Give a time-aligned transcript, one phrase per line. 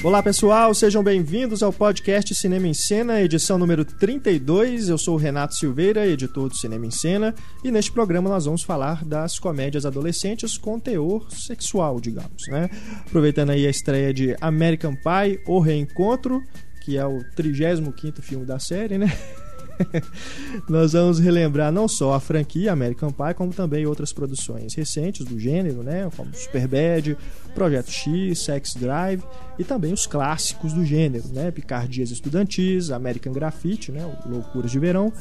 [0.00, 4.88] Olá pessoal, sejam bem-vindos ao podcast Cinema em Cena, edição número 32.
[4.88, 8.62] Eu sou o Renato Silveira, editor do Cinema em Cena, e neste programa nós vamos
[8.62, 12.70] falar das comédias adolescentes com teor sexual, digamos, né?
[13.06, 16.44] Aproveitando aí a estreia de American Pie, O Reencontro,
[16.84, 19.08] que é o 35º filme da série, né?
[20.68, 25.38] nós vamos relembrar não só a franquia American Pie, como também outras produções recentes do
[25.38, 26.08] gênero, né?
[26.16, 27.16] Como Superbad,
[27.54, 29.22] Projeto X, Sex Drive
[29.58, 31.50] e também os clássicos do gênero, né?
[31.50, 34.04] Picardias Estudantis, American Graffiti, né?
[34.26, 35.12] Loucuras de Verão,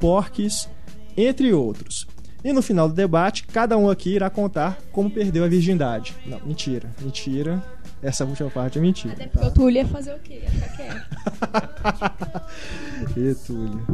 [0.00, 0.68] Porques,
[1.16, 2.06] entre outros.
[2.44, 6.14] E no final do debate, cada um aqui irá contar como perdeu a virgindade.
[6.24, 7.60] Não, mentira, mentira.
[8.06, 9.14] Essa última parte é mentira.
[9.14, 9.48] Até porque tá?
[9.48, 10.42] o Túlio ia fazer o quê?
[10.44, 11.06] Ia ficar quieto.
[13.18, 13.84] e Túlio.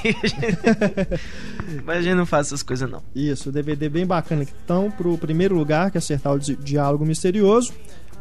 [1.84, 3.03] Mas a gente não faz essas coisas, não.
[3.15, 4.47] Isso, DVD bem bacana.
[4.65, 7.73] Então, pro primeiro lugar, que é acertar o diálogo misterioso.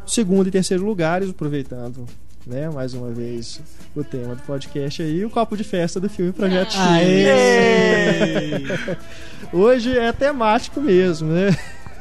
[0.06, 2.06] Segundo e terceiro lugares, aproveitando
[2.46, 3.60] né, mais uma vez
[3.96, 6.80] o tema do podcast aí, o copo de festa do filme Projeto X.
[9.52, 11.56] Hoje é temático mesmo, né?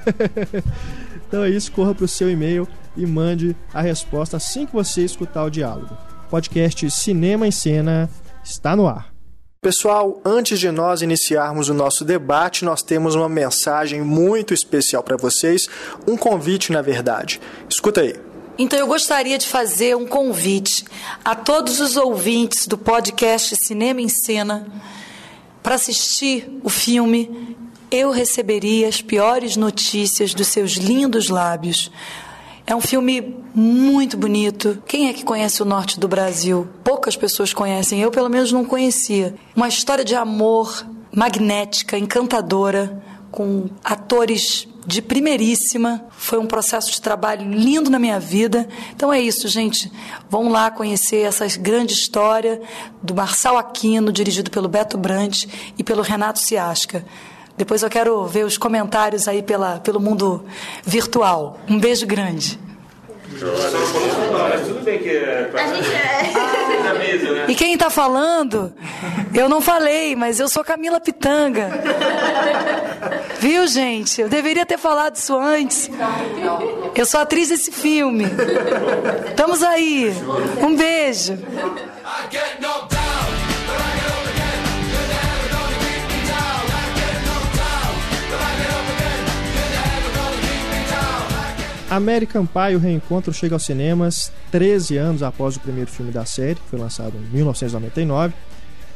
[1.34, 5.04] então é isso, corra para o seu e-mail e mande a resposta assim que você
[5.04, 5.98] escutar o diálogo.
[6.30, 8.08] Podcast Cinema em Cena
[8.44, 9.12] está no ar.
[9.60, 15.18] Pessoal, antes de nós iniciarmos o nosso debate, nós temos uma mensagem muito especial para
[15.18, 15.68] vocês,
[16.08, 17.42] um convite, na verdade.
[17.68, 18.14] Escuta aí.
[18.56, 20.86] Então eu gostaria de fazer um convite
[21.26, 24.68] a todos os ouvintes do podcast Cinema em Cena
[25.64, 27.58] para assistir o filme
[27.94, 31.92] eu receberia as piores notícias dos seus lindos lábios.
[32.66, 34.82] É um filme muito bonito.
[34.88, 36.68] Quem é que conhece o norte do Brasil?
[36.84, 39.36] Poucas pessoas conhecem, eu pelo menos não conhecia.
[39.56, 40.84] Uma história de amor
[41.14, 43.00] magnética, encantadora,
[43.30, 46.04] com atores de primeiríssima.
[46.18, 48.68] Foi um processo de trabalho lindo na minha vida.
[48.96, 49.92] Então é isso, gente.
[50.32, 52.60] Vamos lá conhecer essa grande história
[53.04, 57.06] do Marçal Aquino, dirigido pelo Beto Brandt e pelo Renato Ciasca.
[57.58, 60.44] Depois eu quero ver os comentários aí pela, pelo mundo
[60.84, 61.60] virtual.
[61.70, 62.60] Um beijo grande.
[67.46, 67.52] É.
[67.52, 68.74] E quem está falando,
[69.34, 71.70] eu não falei, mas eu sou Camila Pitanga.
[73.40, 74.22] Viu, gente?
[74.22, 75.90] Eu deveria ter falado isso antes.
[76.96, 78.26] Eu sou atriz desse filme.
[79.30, 80.14] Estamos aí.
[80.62, 81.38] Um beijo.
[91.96, 96.56] American Pie, o reencontro chega aos cinemas 13 anos após o primeiro filme da série,
[96.56, 98.34] que foi lançado em 1999,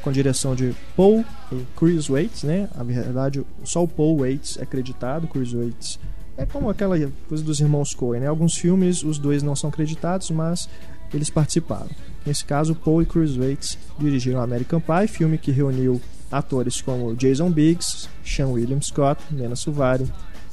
[0.01, 2.67] com direção de Paul e Chris Waits, né?
[2.75, 5.99] Na verdade, só o Paul Waits é acreditado, Chris Waits
[6.37, 6.95] é como aquela
[7.29, 8.27] coisa dos irmãos Coen, né?
[8.27, 10.67] Alguns filmes os dois não são acreditados, mas
[11.13, 11.89] eles participaram.
[12.25, 16.01] Nesse caso, Paul e Chris Waits dirigiram American Pie, filme que reuniu
[16.31, 20.05] atores como Jason Biggs, Sean William Scott, Nena Suvari,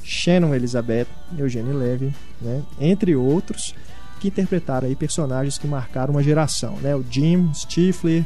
[0.05, 2.61] Shannon Elizabeth, Eugene Levy, né?
[2.79, 3.73] entre outros,
[4.19, 6.95] que interpretaram aí personagens que marcaram uma geração, né?
[6.95, 8.23] O Jim Stifler,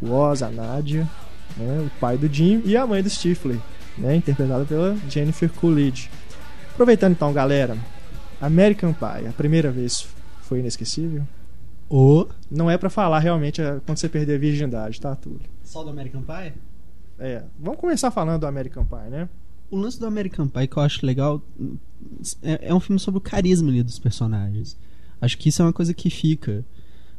[0.00, 1.08] o Oz, a Nadia,
[1.56, 1.86] né?
[1.86, 3.58] o pai do Jim e a mãe do Stifler,
[3.96, 6.10] né, interpretada pela Jennifer Coolidge.
[6.72, 7.76] Aproveitando então, galera,
[8.40, 10.06] American Pie, a primeira vez
[10.42, 11.22] foi inesquecível?
[11.88, 15.40] O Não é pra falar realmente é, quando você perder a virgindade, tá, Túlio?
[15.62, 16.52] só do American Pie?
[17.18, 19.28] É, vamos começar falando do American Pie, né?
[19.72, 21.42] O lance do American Pie que eu acho legal
[22.42, 24.76] é, é um filme sobre o carisma ali dos personagens.
[25.18, 26.62] Acho que isso é uma coisa que fica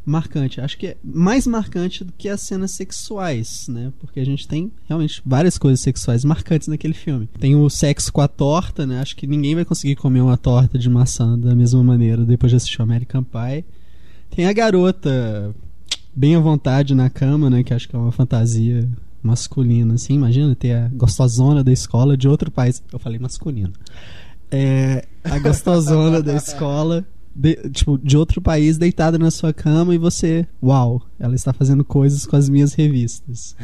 [0.06, 0.62] marcante.
[0.62, 3.92] Acho que é mais marcante do que as cenas sexuais, né?
[4.00, 7.28] Porque a gente tem realmente várias coisas sexuais marcantes naquele filme.
[7.40, 9.00] Tem o sexo com a torta, né?
[9.00, 12.58] Acho que ninguém vai conseguir comer uma torta de maçã da mesma maneira depois de
[12.58, 13.66] assistir American Pie.
[14.30, 15.56] Tem a garota
[16.16, 17.64] bem à vontade na cama, né?
[17.64, 18.88] Que acho que é uma fantasia
[19.24, 20.16] masculina, assim.
[20.16, 22.84] Imagina ter a gostosona da escola de outro país.
[22.92, 23.74] Eu falei masculino.
[24.52, 27.04] É, a gostosona da escola,
[27.36, 31.84] de, tipo, de outro país, deitada na sua cama e você, uau, ela está fazendo
[31.84, 33.56] coisas com as minhas revistas.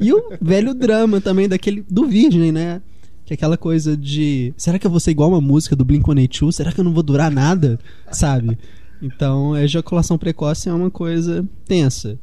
[0.00, 2.80] E o velho drama também daquele do Virgem, né?
[3.26, 6.52] Que é aquela coisa de, será que eu vou ser igual uma música do Blink-182?
[6.52, 7.78] Será que eu não vou durar nada?
[8.10, 8.58] Sabe?
[9.02, 12.18] Então, a ejaculação precoce é uma coisa tensa.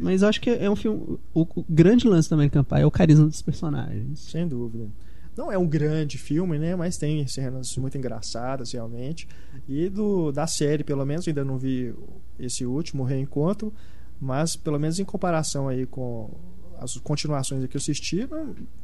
[0.00, 1.18] Mas eu acho que é um filme.
[1.34, 4.20] O, grande lance do American Pie é o carisma dos personagens.
[4.20, 4.88] Sem dúvida.
[5.36, 6.76] Não é um grande filme, né?
[6.76, 9.26] Mas tem cenas muito engraçadas, realmente.
[9.68, 11.94] E do, da série, pelo menos, ainda não vi
[12.38, 13.72] esse último reencontro.
[14.20, 16.30] Mas, pelo menos em comparação aí com
[16.78, 18.28] as continuações que eu assisti,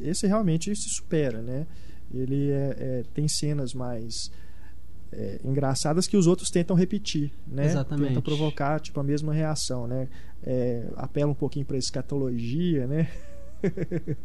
[0.01, 1.67] esse realmente se supera, né?
[2.13, 4.31] Ele é- é- tem cenas mais
[5.13, 7.67] é, engraçadas que os outros tentam repetir, né?
[7.67, 8.09] Exatamente.
[8.09, 10.09] Tentam provocar tipo a mesma reação, né?
[10.43, 13.09] É, apela um pouquinho para escatologia, né?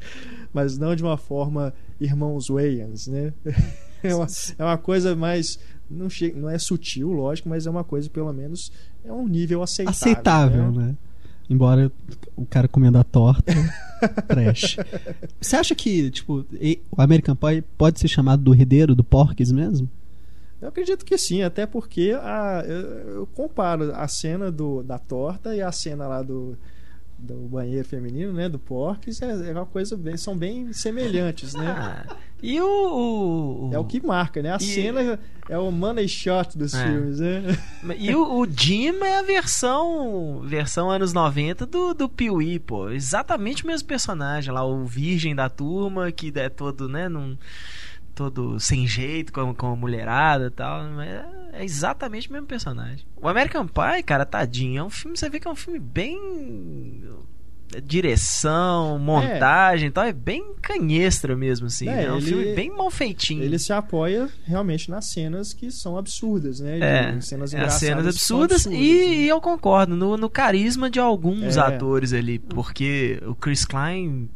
[0.53, 3.33] Mas não de uma forma irmãos Wayans, né?
[4.03, 4.27] É uma,
[4.59, 5.57] é uma coisa mais
[5.89, 8.69] não, che- não é sutil, lógico, mas é uma coisa pelo menos
[9.01, 9.91] é um nível aceitável.
[9.97, 10.87] Aceitável, né?
[10.87, 10.97] né?
[11.49, 11.89] Embora
[12.35, 13.53] o cara comendo a torta
[14.27, 14.75] trash.
[15.39, 16.45] Você acha que, tipo,
[16.91, 19.89] o American Pie pode ser chamado do herdeiro do Porques mesmo?
[20.63, 22.79] Eu acredito que sim, até porque a, eu,
[23.17, 26.57] eu comparo a cena do, da torta e a cena lá do,
[27.19, 28.47] do banheiro feminino, né?
[28.47, 31.65] Do Porques, é, é uma coisa bem, são bem semelhantes, né?
[31.77, 34.51] Ah, e o, o- É o que marca, né?
[34.51, 35.19] A E- cena
[35.49, 36.83] é o money shot dos É.
[36.87, 37.41] filmes, né?
[37.97, 42.89] E o, o Jim é a versão versão anos 90 do, do Pee-wee, pô.
[42.89, 47.37] Exatamente o mesmo personagem lá, o virgem da turma, que é todo, né, num,
[48.13, 50.81] todo sem jeito, com, com a mulherada e tal.
[51.01, 53.05] É, é exatamente o mesmo personagem.
[53.21, 57.03] O American Pie, cara, tadinho, é um filme, você vê que é um filme bem...
[57.83, 61.89] Direção, montagem e tal, é bem canhestra mesmo, assim.
[61.89, 63.41] É, É, um ele- filme bem mal feitinho.
[63.43, 66.77] Ele se apoia realmente nas cenas que são absurdas, né?
[66.77, 67.79] De É, cenas é, engraçadas.
[67.79, 69.25] cenas absurdas, absurdas, e, né?
[69.25, 71.59] eu concordo no, no carisma de alguns É.
[71.59, 74.29] atores ali, porque o Chris Klein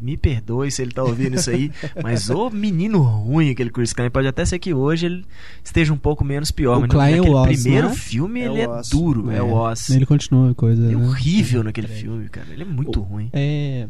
[0.00, 1.70] me perdoe se ele tá ouvindo isso aí,
[2.02, 5.24] mas o menino ruim aquele Chris Klein, pode até ser que hoje ele
[5.62, 7.96] esteja um pouco menos pior, O mas Klein é o Oz, primeiro não é?
[7.96, 8.88] filme É ele o é Oz.
[8.88, 9.90] duro, é, o Oz.
[9.90, 10.82] Ele continua a coisa.
[10.84, 11.06] Ele é né?
[11.06, 12.46] horrível naquele filme, cara.
[12.50, 13.28] Ele é muito ruim.
[13.32, 13.86] É,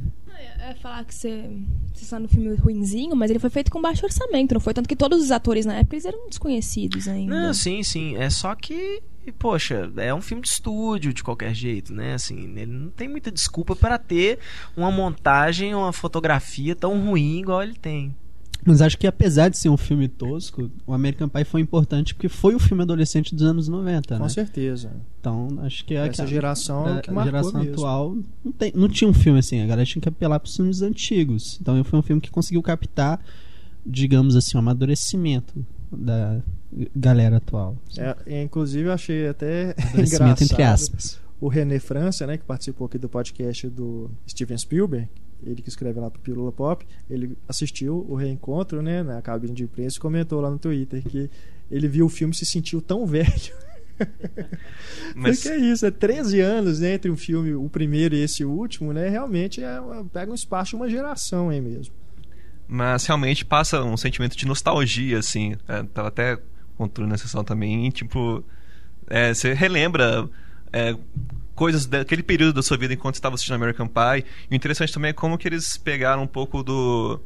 [0.59, 1.51] É falar que você,
[1.93, 4.73] você está no filme ruinzinho, mas ele foi feito com baixo orçamento, não foi?
[4.75, 7.47] Tanto que todos os atores na época eles eram desconhecidos ainda.
[7.47, 8.17] Não, sim, sim.
[8.17, 9.03] É só que,
[9.38, 12.14] poxa, é um filme de estúdio de qualquer jeito, né?
[12.14, 14.38] Assim, ele não tem muita desculpa para ter
[14.76, 18.14] uma montagem, uma fotografia tão ruim igual ele tem.
[18.64, 22.28] Mas acho que apesar de ser um filme tosco, o American Pie foi importante porque
[22.28, 24.28] foi o filme adolescente dos anos 90, Com né?
[24.28, 24.90] certeza.
[25.18, 27.73] Então, acho que é Essa geração é o da- que a geração mesmo.
[27.73, 30.54] atual não, tem, não tinha um filme assim, a galera tinha que apelar para os
[30.54, 31.59] filmes antigos.
[31.61, 33.18] Então foi um filme que conseguiu captar,
[33.87, 36.42] digamos assim, um amadurecimento da
[36.95, 37.77] galera atual.
[38.27, 41.21] É, inclusive, eu achei até engraçado entre aspas.
[41.41, 45.09] o René França, né, que participou aqui do podcast do Steven Spielberg,
[45.43, 49.65] ele que escreve lá pro Pilula Pop, ele assistiu o reencontro, né, na cabine de
[49.65, 51.31] imprensa e comentou lá no Twitter que
[51.71, 53.55] ele viu o filme e se sentiu tão velho.
[55.15, 58.45] Mas Porque é isso, é 13 anos né, entre um filme, o primeiro e esse
[58.45, 59.09] último, né?
[59.09, 59.79] Realmente é,
[60.12, 61.95] pega um espaço de uma geração aí mesmo.
[62.67, 65.55] mas realmente passa um sentimento de nostalgia, assim.
[65.69, 66.39] É, tava até
[66.80, 68.42] contando na sessão também, e, tipo,
[69.06, 70.26] é, você relembra
[70.72, 70.96] é,
[71.54, 74.25] coisas daquele período da sua vida enquanto estava assistindo American Pie.
[74.50, 77.20] E o interessante também é como que eles pegaram um pouco do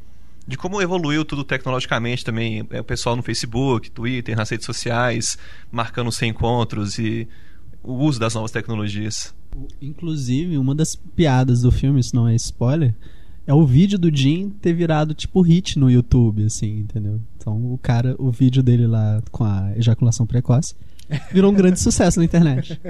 [0.46, 5.38] de como evoluiu tudo tecnologicamente também, é, o pessoal no Facebook, Twitter, nas redes sociais,
[5.70, 7.26] marcando os reencontros e
[7.82, 9.34] o uso das novas tecnologias.
[9.80, 12.94] Inclusive, uma das piadas do filme, isso não é spoiler,
[13.46, 17.20] é o vídeo do Jim ter virado tipo hit no YouTube, assim, entendeu?
[17.36, 20.74] Então o cara, o vídeo dele lá com a ejaculação precoce
[21.32, 22.80] virou um grande sucesso na internet.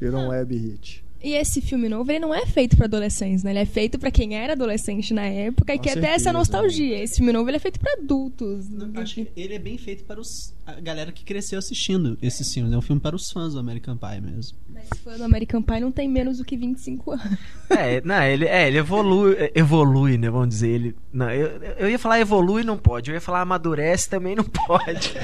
[0.00, 1.04] Virou um web hit.
[1.22, 3.50] E esse filme novo, ele não é feito pra adolescentes, né?
[3.50, 7.02] Ele é feito pra quem era adolescente na época e quer ter certeza, essa nostalgia.
[7.02, 8.66] Esse filme novo, ele é feito pra adultos.
[8.94, 12.72] Acho que ele é bem feito para os, a galera que cresceu assistindo esse filme.
[12.72, 14.56] É um filme para os fãs do American Pie mesmo.
[14.68, 17.38] Mas fã do American Pie não tem menos do que 25 anos.
[17.70, 20.30] É, não, ele, é, ele evolui, evolui, né?
[20.30, 20.96] Vamos dizer, ele.
[21.12, 25.14] Não, eu, eu ia falar evolui não pode, eu ia falar amadurece também não pode.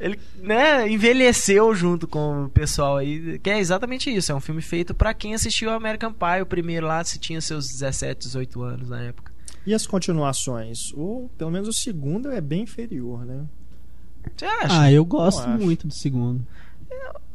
[0.00, 4.60] Ele, né, envelheceu junto com o pessoal aí, que é exatamente isso, é um filme
[4.60, 8.88] feito pra quem assistiu American Pie, o primeiro lá, se tinha seus 17, 18 anos
[8.88, 9.32] na época.
[9.66, 10.92] E as continuações?
[10.94, 13.44] Ou pelo menos o segundo é bem inferior, né?
[14.36, 14.80] Você acha?
[14.80, 16.46] Ah, eu gosto Eu muito do segundo.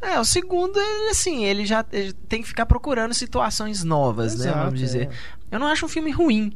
[0.02, 4.46] É, o segundo, ele, assim, ele já ele tem que ficar procurando situações novas, né?
[4.46, 5.08] Exato, Vamos dizer.
[5.08, 5.10] é.
[5.52, 6.54] Eu não acho um filme ruim,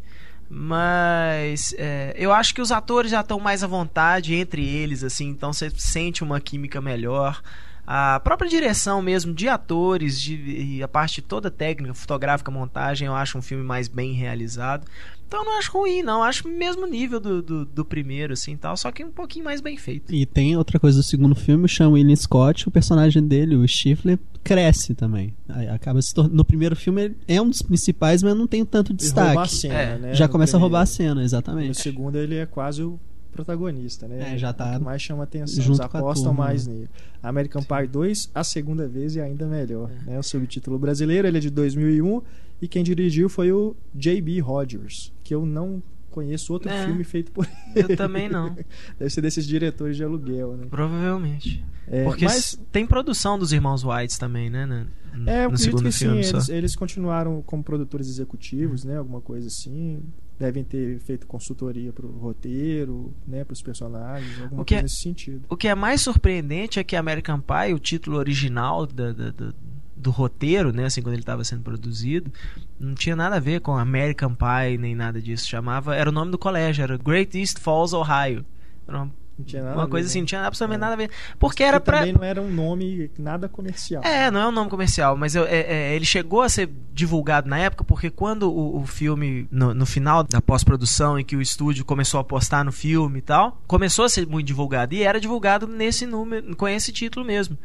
[0.50, 5.28] mas é, eu acho que os atores já estão mais à vontade entre eles, assim,
[5.28, 7.42] então você sente uma química melhor.
[7.86, 13.14] A própria direção mesmo de atores, de, e a parte toda técnica, fotográfica, montagem, eu
[13.14, 14.86] acho um filme mais bem realizado.
[15.28, 16.20] Então eu não acho ruim, não.
[16.20, 19.44] Eu acho o mesmo nível do, do, do primeiro, assim, tal, só que um pouquinho
[19.46, 20.14] mais bem feito.
[20.14, 23.68] E tem outra coisa do segundo filme, o Sean William Scott, o personagem dele, o
[23.68, 25.34] Stifler, cresce também.
[25.50, 28.64] Aí acaba se tor- No primeiro filme ele é um dos principais, mas não tem
[28.64, 29.56] tanto E rouba a destaque.
[29.56, 29.98] cena, É.
[29.98, 30.14] né?
[30.14, 31.82] Já No começa a roubar a cena, No exatamente.
[31.82, 33.00] segundo ele é quase o
[33.34, 34.34] protagonista, né?
[34.34, 35.62] É, já tá o que mais chama atenção.
[35.64, 36.74] junto Eles apostam turma, mais né?
[36.74, 36.90] nele.
[37.22, 39.92] American Pie 2, a segunda vez e ainda melhor.
[40.08, 40.12] É.
[40.12, 40.20] Né?
[40.20, 42.22] O subtítulo brasileiro, ele é de 2001
[42.62, 44.40] e quem dirigiu foi o J.B.
[44.40, 46.86] Rogers, que eu não conheço outro É.
[46.86, 48.56] filme feito por Eu também não,
[49.00, 50.68] Deve ser desses diretores de aluguel, né?
[50.70, 51.66] provavelmente.
[51.88, 54.66] É, Porque mas tem produção dos irmãos Whites também, né?
[54.66, 54.86] No,
[55.24, 56.38] no É, eu acredito segundo que sim, filme só.
[56.38, 58.98] eles, eles continuaram como produtores executivos, né?
[58.98, 60.02] Alguma coisa assim.
[60.44, 63.46] Devem ter feito consultoria pro roteiro, né?
[63.46, 65.46] Pros personagens, alguma O que coisa é- nesse sentido.
[65.50, 69.54] O que é mais surpreendente é que American Pie, o título original da- da- da-
[69.96, 72.30] do roteiro, né, assim, quando ele estava sendo produzido,
[72.78, 75.48] não tinha nada a ver com American Pie nem nada disso.
[75.48, 78.44] Chamava, era o nome do colégio, era Great East Falls, Ohio.
[78.86, 80.22] Era uma, Não tinha nada uma coisa assim, né?
[80.22, 80.82] não tinha absolutamente É.
[80.82, 81.10] nada a ver.
[81.40, 81.98] Porque era pra.
[82.00, 84.04] também não era um nome nada comercial.
[84.04, 85.62] É, não é um nome comercial, mas eu- é-
[85.92, 89.86] é, ele chegou a ser divulgado na época porque quando o, o filme, no, no
[89.88, 94.06] final da pós-produção, em que o estúdio começou a apostar no filme e tal, começou
[94.06, 94.94] a ser muito divulgado.
[94.94, 97.58] E era divulgado nesse número, com esse título mesmo.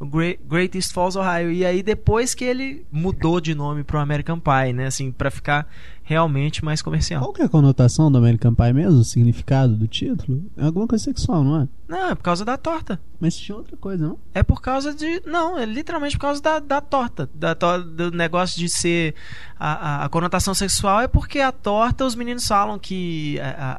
[0.00, 1.52] O Great, Great East Falls, Ohio.
[1.52, 4.86] E aí depois que ele mudou de nome pro American Pie, né?
[4.86, 5.68] Assim, pra ficar
[6.02, 7.20] realmente mais comercial.
[7.22, 8.98] Qual que é a conotação do American Pie mesmo?
[9.00, 10.42] O significado do título?
[10.56, 11.68] É alguma coisa sexual, não é?
[11.86, 12.98] Não, é por causa da torta.
[13.20, 14.18] Mas tinha outra coisa, não?
[14.34, 15.20] É por causa de.
[15.26, 17.28] Não, é literalmente por causa da, da torta.
[17.34, 19.14] Da, to- do negócio de ser.
[19.58, 23.38] A, a, a conotação sexual é porque a torta, os meninos falam que.
[23.38, 23.72] A, a,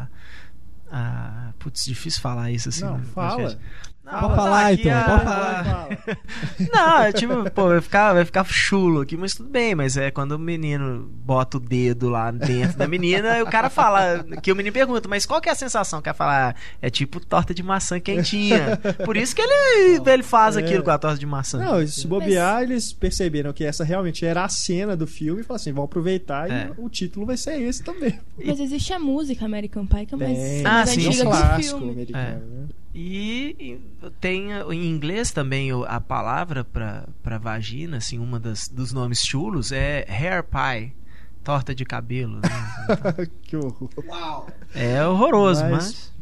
[0.00, 0.08] a-
[0.90, 2.84] a- putz, difícil falar isso assim.
[2.84, 3.58] Não, fala.
[4.06, 5.88] Não, Pode vou falar, então, a- pode Fala, fala.
[6.72, 10.12] Não, é tipo, pô, vai ficar, vai ficar chulo aqui, mas tudo bem, mas é
[10.12, 14.52] quando o menino bota o dedo lá dentro da menina, e o cara fala, que
[14.52, 15.98] o menino pergunta, mas qual que é a sensação?
[15.98, 18.76] O cara fala, ah, é tipo torta de maçã quentinha.
[19.04, 20.60] Por isso que ele, ele faz É.
[20.60, 21.58] aquilo com a torta de maçã.
[21.58, 25.60] Não, se bobear, eles perceberam que essa realmente era a cena do filme e falaram
[25.62, 26.70] assim: vão aproveitar É.
[26.78, 28.18] e o título vai ser esse também.
[28.44, 31.00] Mas existe a música American Pie, que é mais, Ah, mais sim.
[31.00, 31.92] é um antiga que o clássico filme.
[31.92, 32.66] americano, né?
[32.98, 33.78] E,
[34.20, 39.70] tem em inglês também a palavra pra, pra vagina, assim, uma das, dos nomes chulos
[39.70, 40.94] é hair pie,
[41.44, 42.36] torta de cabelo.
[42.36, 42.48] né?
[43.44, 43.90] que horror.
[44.74, 46.16] é horroroso, Mas- mas...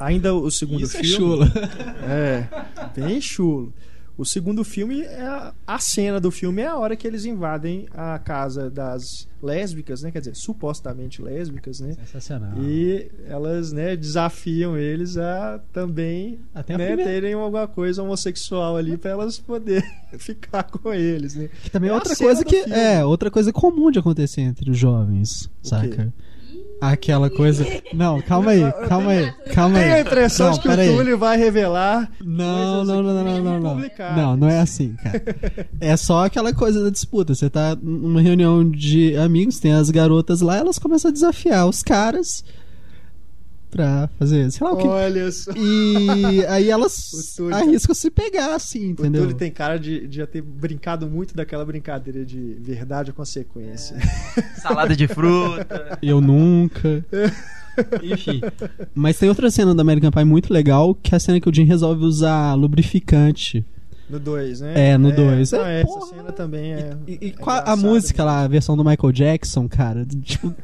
[0.00, 1.16] Ainda o segundo Isso é filme.
[1.16, 1.44] chulo.
[2.08, 2.46] É,
[2.94, 3.72] bem chulo.
[4.18, 7.86] O segundo filme é a, a cena do filme é a hora que eles invadem
[7.94, 10.10] a casa das lésbicas, né?
[10.10, 11.92] Quer dizer, supostamente lésbicas, né?
[11.92, 12.58] Sensacional.
[12.60, 18.96] E elas, né, desafiam eles a também Até né, primeira- terem alguma coisa homossexual ali
[18.96, 21.48] pra elas poderem ficar com eles, né?
[21.62, 22.74] Que também é É outra coisa que filme.
[22.74, 26.12] é outra coisa comum de acontecer entre os jovens, O saca?
[26.80, 27.66] Aquela coisa.
[27.92, 29.84] Não, calma aí, calma aí, calma aí.
[29.84, 30.76] Tem a impressão não, de que o.
[30.76, 32.10] Túlio vai revelar.
[32.24, 33.90] Não, não, não, não, não, não.
[34.16, 35.22] Não, não é assim, cara.
[35.80, 37.34] É só aquela coisa da disputa.
[37.34, 41.82] Você tá numa reunião de amigos, tem as garotas lá, elas começam a desafiar os
[41.82, 42.44] caras
[43.70, 44.86] pra fazer, sei lá o que.
[44.86, 45.50] Olha só.
[45.56, 49.22] E aí O elas Túlio, arriscam se pegar, assim, O entendeu?
[49.22, 53.96] Túlio tem cara de, de já ter brincado muito daquela brincadeira de verdade ou consequência.
[54.60, 55.98] Salada de fruta.
[56.02, 57.04] Eu nunca.
[58.02, 58.40] Enfim.
[58.94, 61.54] Mas tem outra cena do American Pie muito legal, que é a cena que o
[61.54, 63.64] Jim resolve usar lubrificante.
[64.08, 64.90] No 2, né?
[64.90, 65.52] É, no dois.
[65.52, 66.06] não, É, essa porra.
[66.06, 66.96] cena também é.
[67.06, 68.36] E, e é com a, música mesmo.
[68.38, 70.54] lá, a versão do Michael Jackson, cara, tipo,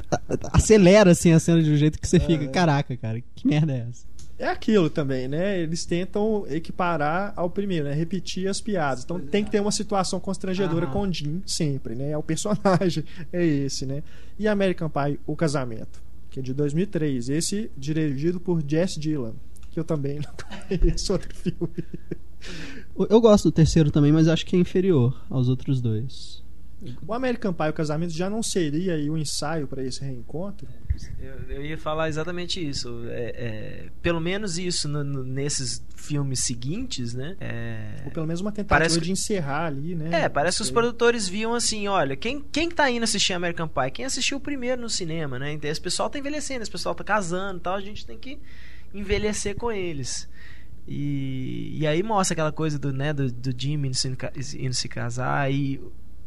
[0.52, 2.48] acelera assim a cena de um jeito que você fica, é.
[2.48, 4.14] caraca, cara, que merda é essa?
[4.36, 5.60] é aquilo também, né?
[5.60, 7.94] Eles tentam equiparar ao primeiro, né?
[7.94, 9.04] Repetir as piadas.
[9.04, 10.92] Então tem que ter uma situação constrangedora Aham.
[10.92, 12.10] com o Jim sempre, né?
[12.10, 14.02] É o personagem, é esse, né?
[14.38, 17.28] E American Pie, O Casamento, que é de 2003.
[17.28, 19.34] Esse dirigido por Jess Dillon,
[19.74, 20.32] que eu também não
[20.78, 21.84] conheço outro filme.
[23.10, 26.42] Eu gosto do terceiro também, mas acho que é inferior aos outros dois.
[27.06, 30.68] O American Pie, O Casamento, já não seria aí o ensaio para esse reencontro?
[31.18, 33.04] Eu, eu ia falar exatamente isso.
[33.08, 33.24] É,
[33.86, 37.36] é, pelo menos isso no- no- nesses filmes seguintes, né?
[37.40, 40.24] É, Ou pelo menos uma tentativa que- de encerrar ali, né?
[40.24, 43.66] É, parece que os produtores viam assim, olha, quem, quem que tá indo assistir American
[43.66, 43.90] Pie?
[43.90, 45.52] Quem assistiu o primeiro no cinema, né?
[45.54, 48.38] Então, esse pessoal tá envelhecendo, esse pessoal tá casando e tal, a gente tem que
[48.94, 50.28] envelhecer com eles.
[50.86, 54.08] E, e aí mostra aquela coisa do, né, do, do Jimmy indo se,
[54.58, 55.80] indo se casar e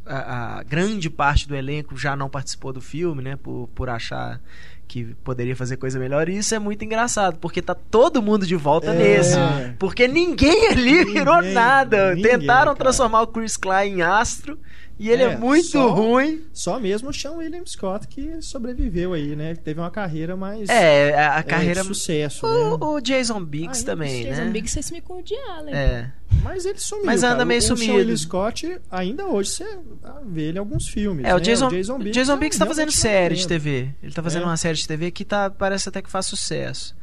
[0.06, 3.36] a, a grande parte do elenco já não participou do filme, né?
[3.36, 4.42] Por, por achar
[4.88, 6.30] que poderia fazer coisa melhor.
[6.30, 8.98] E isso é muito engraçado, porque tá todo mundo de volta É.
[8.98, 9.36] nesse.
[9.78, 12.16] Porque ninguém ali Ninguém, virou nada.
[12.16, 12.76] ninguém, Tentaram cara.
[12.78, 14.58] transformar o Chris Klein em astro.
[15.00, 16.42] E ele é, É, muito só- ruim.
[16.52, 19.54] Só mesmo o Sean William Scott que sobreviveu aí, né?
[19.56, 21.82] Teve uma carreira mais É, a, a é, carreira.
[21.82, 22.86] de sucesso, O, né?
[22.86, 24.50] o Jason Biggs Ah, também, Jason né?
[24.52, 25.74] Biggs você sumiu com o de Allen.
[25.76, 26.12] É.
[26.42, 27.06] Mas ele sumiu.
[27.06, 27.46] Mas anda cara.
[27.46, 27.94] meio o, O Sean sumido.
[27.98, 29.80] William Scott, ainda hoje você
[30.26, 31.26] vê ele em alguns filmes.
[31.26, 31.44] É, o né?
[31.44, 33.48] Jason, Jason Biggs, Jason é Biggs tá fazendo série de.
[33.48, 33.90] TV.
[34.02, 34.46] Ele tá fazendo É.
[34.46, 36.96] uma série de TV que tá, parece até que faz sucesso.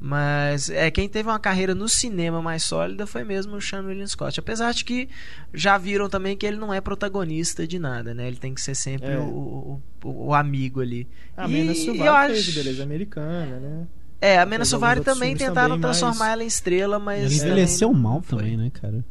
[0.00, 4.06] Mas é quem teve uma carreira no cinema mais sólida foi mesmo o Sean William
[4.06, 4.38] Scott.
[4.38, 5.08] Apesar de que
[5.52, 8.28] já viram também que ele não é protagonista de nada, né?
[8.28, 9.18] Ele tem que ser sempre É.
[9.18, 11.08] o, o, o- amigo ali.
[11.36, 13.86] A E Mena eu Suvari fez acho- o Beleza Americana, né?
[14.20, 14.64] É, a Mena
[15.04, 17.18] também tentaram também, mas- transformar ela em estrela, mas.
[17.20, 19.04] Ela também envelheceu não mal também, né, cara?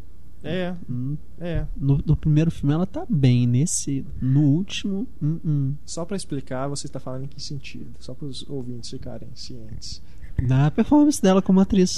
[0.43, 1.65] É, Hum, é.
[1.75, 4.05] No, no primeiro filme ela tá bem, nesse.
[4.21, 5.05] No último.
[5.21, 5.75] hum, hum.
[5.85, 7.87] Só pra explicar, você está falando em que sentido?
[7.99, 10.01] Só para os ouvintes ficarem cientes.
[10.41, 11.95] Na performance dela como atriz.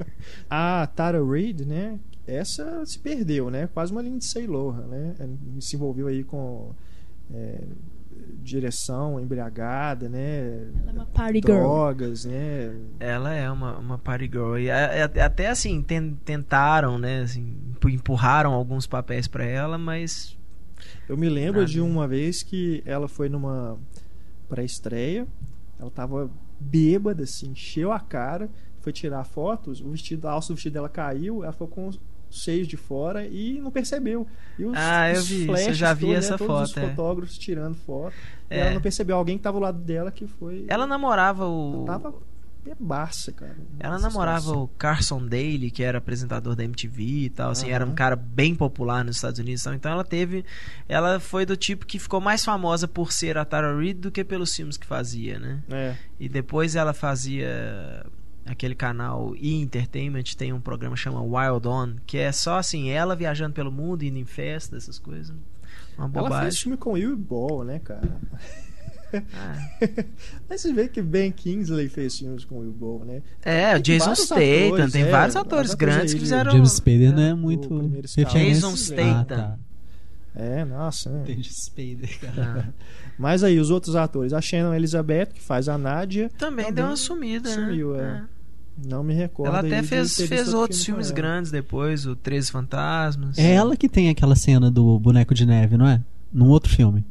[0.48, 1.98] A Tara Reid, né?
[2.26, 3.68] Essa se perdeu, né?
[3.74, 5.14] Quase uma Lindsay Lohan, né?
[5.18, 5.30] Ela
[5.60, 6.70] Se envolveu aí com
[7.34, 7.60] é,
[8.42, 10.68] direção embriagada, né?
[10.82, 11.58] Ela é uma party girl.
[11.58, 12.74] Drogas, né?
[13.00, 14.56] Ela é uma, uma party girl.
[14.56, 17.22] E a- a- até assim, ten- tentaram, né?
[17.22, 20.38] Assim, empu- empurraram alguns papéis pra ela, mas.
[21.08, 21.70] Eu me lembro Nada.
[21.72, 23.78] de uma vez que ela foi numa
[24.48, 25.26] pré-estreia,
[25.78, 26.30] ela tava
[26.62, 28.48] bêbada, assim, encheu a cara,
[28.80, 32.00] foi tirar fotos, o vestido, a alça do vestido dela caiu, ela ficou com os
[32.30, 34.26] seios de fora e não percebeu.
[34.58, 36.76] E os, Ah, eu os vi isso, eu já vi todos, essa né, foto, os
[36.76, 36.88] é.
[36.88, 38.14] fotógrafos tirando foto.
[38.48, 38.60] É.
[38.60, 40.64] ela não percebeu alguém que tava ao lado dela que foi.
[40.68, 41.84] Ela namorava o.
[41.86, 42.14] Tava
[42.64, 43.56] bebaça, cara.
[43.78, 44.62] Ela nessa namorava situação.
[44.62, 48.54] o Carson Daly, que era apresentador da MTV e tal, assim, era um cara bem
[48.54, 49.74] popular nos Estados Unidos, e tal.
[49.74, 50.44] então ela teve,
[50.88, 54.24] ela foi do tipo que ficou mais famosa por ser a Tara Reid do que
[54.24, 55.62] pelos filmes que fazia, né?
[55.70, 55.96] É.
[56.20, 58.06] E depois ela fazia
[58.44, 63.14] aquele canal E Entertainment, tem um programa chama Wild On, que é só assim, ela
[63.16, 65.34] viajando pelo mundo, indo em festa, essas coisas.
[65.96, 66.60] Uma Ela fez bobagem.
[66.60, 68.02] filme com Will Ball, né, cara?
[69.34, 69.68] Ah.
[70.48, 73.22] Mas você vê que Ben Kingsley fez filmes com Will Ball, né?
[73.42, 76.52] É, o Jason Statham, tem é, vários atores grandes aí que fizeram.
[76.52, 77.68] James Spader não é muito.
[78.30, 79.20] Jason Statham.
[79.20, 79.58] Ah, tá.
[80.34, 81.10] É, nossa.
[81.10, 81.22] né?
[81.22, 82.66] Entendi, Spader, cara.
[82.66, 82.84] Ah.
[83.18, 84.32] Mas aí, os outros atores.
[84.32, 88.24] A Shannon Elizabeth, que faz a Nádia, Também, Também deu uma sumida, sumiu, né?
[88.26, 88.88] é.
[88.88, 89.50] não me recordo.
[89.50, 93.36] Ela até fez, fez outros filme filmes grandes depois, o Treze Fantasmas.
[93.38, 96.00] É ela que tem aquela cena do boneco de neve, não é?
[96.32, 97.04] Num outro filme.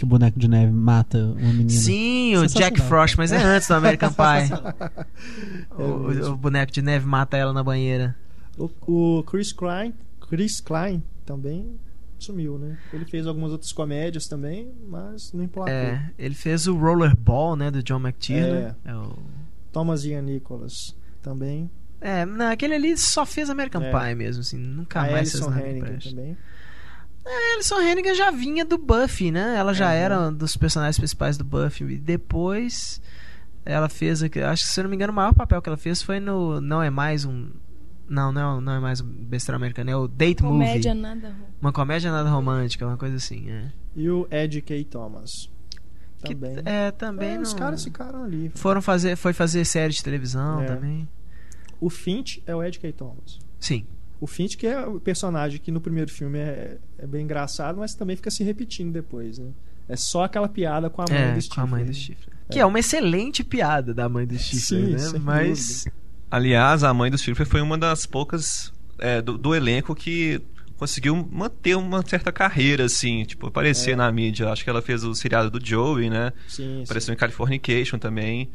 [0.00, 1.68] Que o boneco de neve mata uma menina.
[1.68, 2.80] Sim, o Jack.
[2.80, 4.50] Frost, mas é antes do American Pie.
[5.78, 8.16] É o, o boneco de neve mata ela na banheira.
[8.56, 9.92] O, o Chris Klein,
[10.26, 11.78] Chris Klein também
[12.18, 12.78] sumiu, né?
[12.94, 15.70] Ele fez algumas outras comédias também, mas não emplacou.
[15.70, 18.74] É, ele fez o Rollerball, né, do John McTiernan.
[18.82, 18.90] É.
[18.92, 19.18] É, o...
[19.70, 21.70] Thomas Ian Nicholas também.
[22.00, 23.90] é não, aquele ali só fez American É.
[23.90, 26.38] Pie mesmo, assim, nunca a mais fez Alison nada também.
[27.24, 29.54] A Alison Hannigan já vinha do Buffy, né?
[29.56, 29.94] Ela já Aham.
[29.94, 31.84] era um dos personagens principais do Buffy.
[31.94, 33.00] E depois
[33.64, 34.30] ela fez, acho
[34.64, 36.82] que se eu não me engano, o maior papel que ela fez foi no Não
[36.82, 37.50] é mais um
[38.08, 41.02] não, não, é- não é mais um besteira americano, é o Date Comédia Movie.
[41.02, 41.32] nada.
[41.60, 43.70] Uma comédia nada romântica, uma coisa assim, é.
[43.94, 44.82] E o Ed K.
[44.84, 45.48] Thomas.
[46.24, 46.56] Que, Também.
[46.64, 47.42] é, também É, não...
[47.42, 48.50] Os caras ficaram ali.
[48.56, 50.66] foram fazer, foi fazer série de televisão É.
[50.66, 51.08] também.
[51.80, 52.92] O Finch é o Ed K.
[52.92, 53.38] Thomas.
[53.60, 53.86] Sim.
[54.20, 57.94] O Finch, que é o personagem que no primeiro filme é, é bem engraçado, mas
[57.94, 59.48] também fica se repetindo depois, né?
[59.88, 61.60] É só aquela piada com a mãe é, do com Steve.
[61.60, 62.36] a mãe do Stifler.
[62.50, 64.98] Que é uma excelente piada da mãe do Stifler, Sim, né?
[64.98, 65.84] sem Mas
[66.30, 70.40] Aliás, a mãe do Stifler foi uma das poucas é, do, do elenco que
[70.76, 73.96] conseguiu manter uma certa carreira, assim, tipo, aparecer É.
[73.96, 74.48] na mídia.
[74.50, 76.32] Acho que ela fez o seriado do Joey, né?
[76.46, 76.82] Sim, sim.
[76.84, 78.48] Apareceu em Californication também.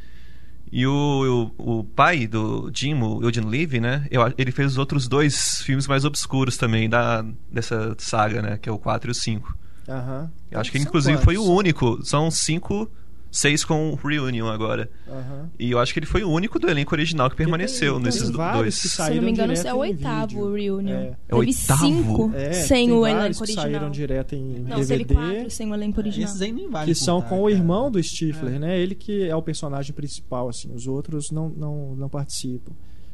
[0.71, 4.05] E o, o, o pai do Jim, o Eugene Levy, né?
[4.11, 8.57] eu- ele fez os outros dois filmes mais obscuros também da, dessa saga, né?
[8.61, 9.57] Que é o 4 e o 5.
[9.87, 10.29] Aham.
[10.49, 11.57] Eu acho que inclusive foi o quantos?
[11.57, 11.99] único.
[12.05, 12.89] São cinco,
[13.37, 14.89] seis com o Reunion agora.
[15.07, 15.49] Aham.
[15.59, 18.29] E eu acho que ele foi o único do elenco original que permaneceu tem- nesses
[18.29, 18.81] dois.
[18.81, 20.53] que Se não me engano, é o oitavo vídeo.
[20.53, 20.95] Reunion.
[20.95, 21.01] É.
[21.07, 21.79] É Teve oitavo?
[21.85, 23.63] cinco É, sem o elenco que original.
[23.65, 25.05] saíram direto em Não, DVD.
[25.05, 26.29] teve quatro sem o elenco original.
[26.29, 27.53] Esses aí nem vale que são contar, com o cara.
[27.55, 28.79] irmão do Stifler, né?
[28.79, 30.73] Ele que é o personagem principal, assim.
[30.73, 32.71] Os outros não, não, não participam.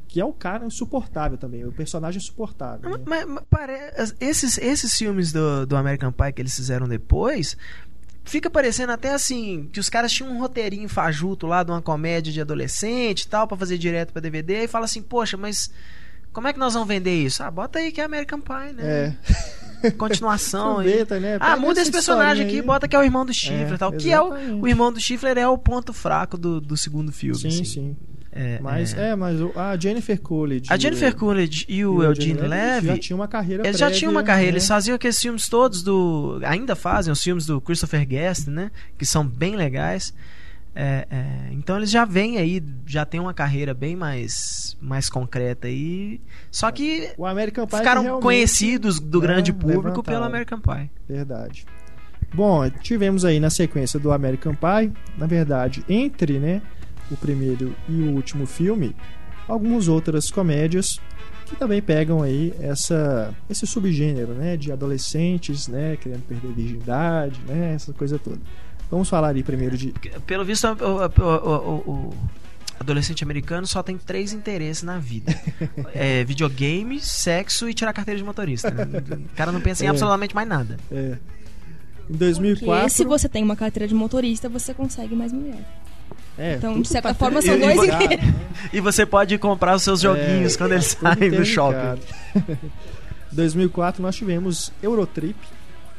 [0.07, 2.89] Que é o cara insuportável também, o personagem insuportável.
[2.89, 2.97] né?
[3.05, 7.55] Mas, mas pare- esses, esses filmes do, do American Pie que eles fizeram depois,
[8.23, 12.31] fica parecendo até assim, que os caras tinham um roteirinho fajuto lá de uma comédia
[12.31, 15.71] de adolescente e tal, pra fazer direto pra DVD, e fala assim, poxa, mas
[16.31, 17.43] como é que nós vamos vender isso?
[17.43, 19.15] Ah, bota aí que é American Pie, né?
[19.83, 19.91] É.
[19.97, 20.87] Continuação aí.
[20.87, 21.37] Aproveita, né?
[21.39, 22.61] Ah, muda esse personagem aqui, aí.
[22.61, 23.91] bota que é o irmão do Chifre É, e tal.
[23.91, 24.61] Que é o, exatamente.
[24.61, 27.37] o irmão do Chifre é o ponto fraco do, do segundo filme.
[27.39, 27.65] Sim, assim.
[27.65, 27.97] sim.
[28.33, 29.09] É, Mas, é.
[29.09, 30.71] é, mas a Jennifer Coolidge.
[30.71, 33.87] A e Jennifer Coolidge e e o Eugene já Levy tinham uma carreira Eles já
[33.87, 34.57] prévia, tinham uma carreira, né?
[34.57, 36.39] eles faziam aqueles filmes todos do.
[36.45, 38.71] Ainda fazem os filmes do Christopher Guest, né?
[38.97, 40.13] Que são bem legais.
[40.73, 45.67] É, é, então eles já vêm aí, já tem uma carreira bem mais, mais concreta
[45.67, 46.21] aí.
[46.49, 50.03] Só que O American Pie ficaram conhecidos do né, grande público levantaram.
[50.03, 50.89] pelo American Pie.
[51.07, 51.65] Verdade.
[52.33, 56.61] Bom, tivemos aí na sequência do American Pie, na verdade, entre né,
[57.11, 58.95] o primeiro e o último filme,
[59.47, 60.99] algumas outras comédias
[61.45, 67.39] que também pegam aí essa, esse subgênero né, de adolescentes né, querendo perder a virgindade,
[67.47, 68.39] né, essa coisa toda.
[68.89, 69.93] Vamos falar aí primeiro de.
[70.25, 72.13] Pelo visto, o, o- o-
[72.79, 75.33] adolescente americano só tem três interesses na vida:
[75.93, 78.69] é, videogame, sexo e tirar carteira de motorista.
[78.71, 78.85] né?
[79.31, 79.89] O cara não pensa em É.
[79.89, 80.77] absolutamente mais nada.
[80.91, 81.17] É, em
[82.07, 82.89] Porque 2004.
[82.89, 85.63] se você tem uma carteira de motorista, você consegue mais mulher.
[86.41, 88.25] É, Então, de certa forma, são dois inteiros.
[88.73, 91.77] E você pode comprar os seus joguinhos É, quando eles saem do shopping.
[91.77, 92.01] interligado.
[93.31, 95.35] 2004 nós tivemos Eurotrip,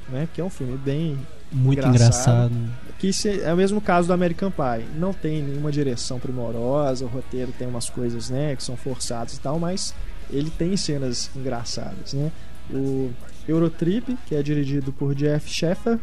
[0.08, 1.18] né, que é um filme bem
[1.50, 2.52] Muito Engraçado.
[2.52, 2.72] engraçado.
[2.98, 4.84] que se- é o mesmo caso do American Pie.
[4.96, 9.40] Não tem nenhuma direção primorosa, o roteiro tem umas coisas, né, que são forçadas e
[9.40, 9.94] tal, mas
[10.30, 12.30] ele tem cenas engraçadas, né?
[12.70, 13.10] O
[13.46, 15.98] Eurotrip, que é dirigido por Jeff Sheffer,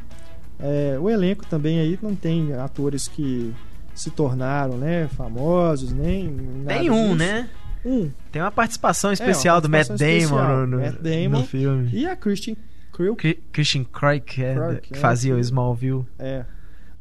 [0.59, 3.53] é, o elenco também aí não tem atores que
[3.99, 6.35] se tornaram, né, famosos, nem
[6.67, 7.15] Tem um, disso.
[7.15, 7.49] né?
[7.85, 8.09] Um.
[8.31, 11.39] Tem uma participação especial uma do Matt participação Damon no, no- Matt Damon.
[11.39, 11.89] no filme.
[11.93, 12.55] E a Christian
[12.91, 13.15] Krill,
[13.51, 16.05] Christian Craig, que, é, Craig, que é, fazia o que- Smallville.
[16.17, 16.45] É.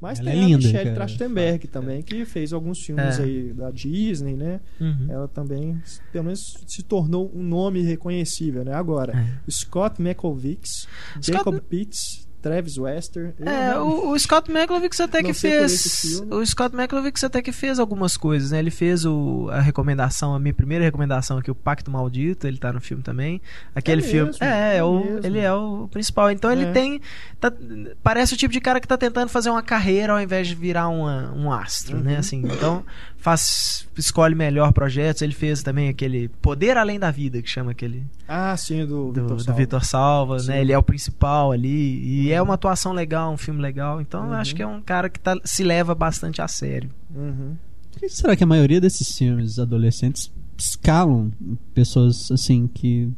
[0.00, 0.94] Mas Ela tem é a linda, Michelle cara.
[0.94, 3.22] Trachtenberg também, que fez alguns filmes É.
[3.24, 4.60] aí da Disney, né?
[4.80, 5.06] Uhum.
[5.08, 5.82] Ela também,
[6.12, 8.72] pelo menos, se tornou um nome reconhecível, né?
[8.74, 9.50] Agora, É.
[9.50, 10.86] Scott McCovix,
[11.20, 13.34] Jacob Pitts, Travis Wester.
[13.40, 16.20] É, não- o, o Scott McLovix até que fez.
[16.30, 18.58] O Scott McLovix até que fez algumas coisas, né?
[18.58, 22.72] Ele fez o, a recomendação, a minha primeira recomendação aqui, o Pacto Maldito, ele tá
[22.72, 23.40] no filme também.
[23.74, 24.30] Aquele É filme.
[24.30, 25.20] mesmo, é, é é o, mesmo.
[25.26, 26.30] ele é o principal.
[26.30, 26.72] Então ele É.
[26.72, 27.00] tem.
[27.40, 27.52] tá-
[28.02, 30.88] parece o tipo de cara que tá tentando fazer uma carreira ao invés de virar
[30.88, 32.02] uma- um astro, Uhum.
[32.02, 32.16] né?
[32.16, 32.84] Assim, então
[33.18, 33.86] faz.
[33.96, 35.22] escolhe melhor projetos.
[35.22, 39.22] Ele fez também aquele Poder Além da Vida, que chama aquele Ah, sim, do, do,
[39.22, 39.58] Vitor Salva.
[39.60, 40.60] Vitor Salva, né?
[40.60, 41.98] Ele é o principal ali.
[42.24, 44.00] E é uma atuação legal, um filme legal.
[44.00, 44.34] Então eu Uhum.
[44.34, 46.90] acho que é um cara que tá- se leva bastante a sério.
[47.14, 47.56] Uhum.
[47.92, 51.32] Por que será que a maioria desses filmes adolescentes escalam
[51.74, 53.10] pessoas assim que.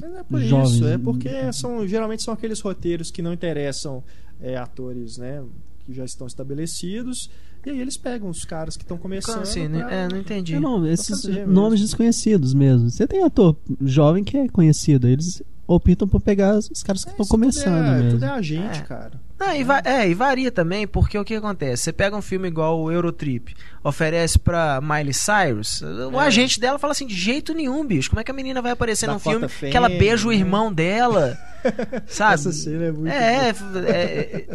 [0.00, 4.02] Mas é por Jovens, isso, é porque são, geralmente são aqueles roteiros que não interessam
[4.40, 5.44] é, atores, né?
[5.86, 7.30] Que já estão estabelecidos.
[7.64, 9.34] E aí eles pegam os caras que estão começando.
[9.34, 9.68] Como assim?
[9.68, 10.54] pra- É, não entendi.
[10.56, 11.52] É, não, esses fazer mesmo.
[11.52, 12.90] nomes desconhecidos mesmo.
[12.90, 17.12] Você tem ator jovem que é conhecido, eles optam por pegar os caras que É,
[17.12, 18.10] estão isso começando tudo é, mesmo.
[18.10, 18.82] Tudo é agente, É.
[18.82, 19.12] cara.
[19.38, 21.82] Não, e, é, e varia também, porque o que acontece?
[21.84, 26.26] Você pega um filme igual o Eurotrip, oferece pra Miley Cyrus, o É.
[26.26, 28.08] agente dela fala assim: de jeito nenhum, bicho.
[28.10, 30.36] Como é que a menina vai aparecer num Dakota filme que ela beija o né?
[30.36, 31.36] irmão dela?
[32.06, 32.34] Sabe?
[32.34, 33.52] Essa cena é muito É, é,
[33.90, 34.46] é,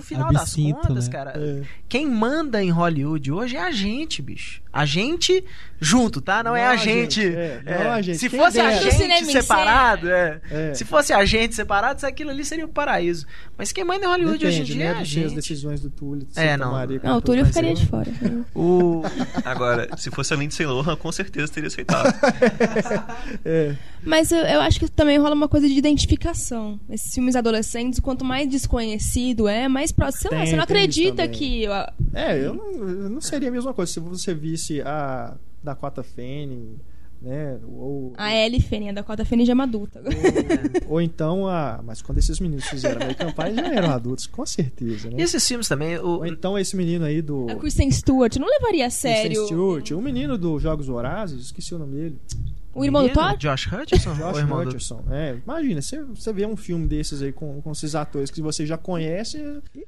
[0.00, 1.12] no final das Absinto, contas, né?
[1.12, 1.62] cara, É.
[1.88, 4.62] quem manda em Hollywood hoje é a gente, bicho.
[4.72, 5.44] A gente
[5.80, 6.44] junto, tá?
[6.44, 7.20] Não, é Não a a gente.
[7.22, 7.84] gente, é, é.
[7.84, 8.18] não a gente.
[8.18, 10.40] Se Quem fosse a gente separado, é.
[10.50, 10.74] É.
[10.74, 13.26] Se fosse a gente separado, aquilo ali seria o paraíso.
[13.58, 15.34] Mas quem manda em Hollywood hoje em Depende, dia né, é a das gente.
[15.34, 16.24] decisões do Túlio.
[16.26, 16.66] que É, não.
[16.68, 18.10] tomaria Não, o Túlio ficaria eu- de fora.
[18.54, 19.02] O...
[19.44, 22.14] Agora, se fosse a Lindsay Lohan, com certeza teria aceitado.
[23.44, 26.80] É, Mas eu, eu acho que também rola uma coisa de identificação.
[26.88, 30.22] Esses filmes adolescentes, quanto mais desconhecido é, mais próximo.
[30.22, 31.66] Sei lá, Tem- você não acredita que.
[32.14, 36.78] é eu, não, eu não seria a mesma coisa se você visse a Dakota Fanning,
[37.20, 37.58] né?
[37.66, 40.02] Ou, A Ellie Fanning, a Dakota Fanning já é uma adulta.
[40.86, 41.80] ou, ou então a.
[41.84, 45.16] Mas quando esses meninos fizeram American Pie, já eram adultos, com certeza, né?
[45.18, 47.46] E esses filmes também, o, Ou então esse menino aí do.
[47.50, 51.74] A Kristen Stewart não levaria a Kristen sério Stewart, o menino dos Jogos Vorazes, esqueci
[51.74, 52.20] o nome dele.
[52.74, 53.36] O irmão do menino, Thor?
[53.38, 54.14] Josh Hutcherson?
[54.18, 54.68] Josh o irmão do...
[54.68, 55.04] Hutcherson.
[55.10, 58.64] É, imagina, você, você vê um filme desses aí com, com esses atores que você
[58.66, 59.38] já conhece,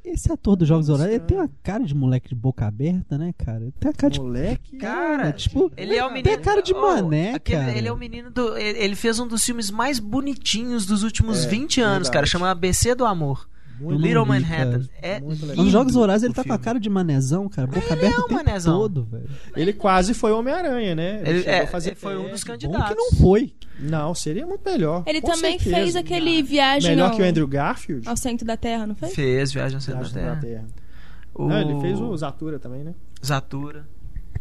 [0.05, 3.33] Esse ator dos Jogos Horários, ele tem uma cara de moleque de boca aberta, né,
[3.37, 3.63] cara?
[3.63, 4.21] Ele tem uma cara de.
[4.21, 4.77] moleque.
[4.79, 6.43] Cara, tipo, Ele é o tem menino.
[6.43, 7.77] cara de Oh, mané, aquele- cara.
[7.79, 8.57] Ele é o menino do.
[8.57, 12.11] Ele ele fez um dos filmes mais bonitinhos dos últimos É, 20 anos, verdade.
[12.13, 12.27] cara.
[12.27, 13.49] Chama ABC do Amor.
[13.81, 14.87] Muito Little vi, Manhattan.
[15.01, 16.65] É Nos Jogos Horários ele tá com a filme.
[16.65, 17.67] cara de manezão, cara.
[17.67, 18.79] Boca aberta é um o tempo manezão.
[18.79, 19.29] todo, velho.
[19.57, 21.23] Ele quase foi Homem-Aranha, né?
[21.25, 22.47] Ele, chegou é, a fazer foi um dos teste.
[22.47, 22.89] candidatos.
[22.89, 23.53] Bom que não foi.
[23.81, 25.03] Não, seria muito melhor.
[25.07, 25.77] Ele com também certeza.
[25.77, 28.09] fez aquele viagem Melhor ao, que o Andrew Garfield.
[28.09, 29.15] ao centro da Terra, não fez?
[29.15, 30.67] Fez Viagem ao Centro Viagem da da Terra.
[31.35, 31.49] O...
[31.49, 32.95] Não, ele fez o Zatura também, né?
[33.25, 33.87] Zatura.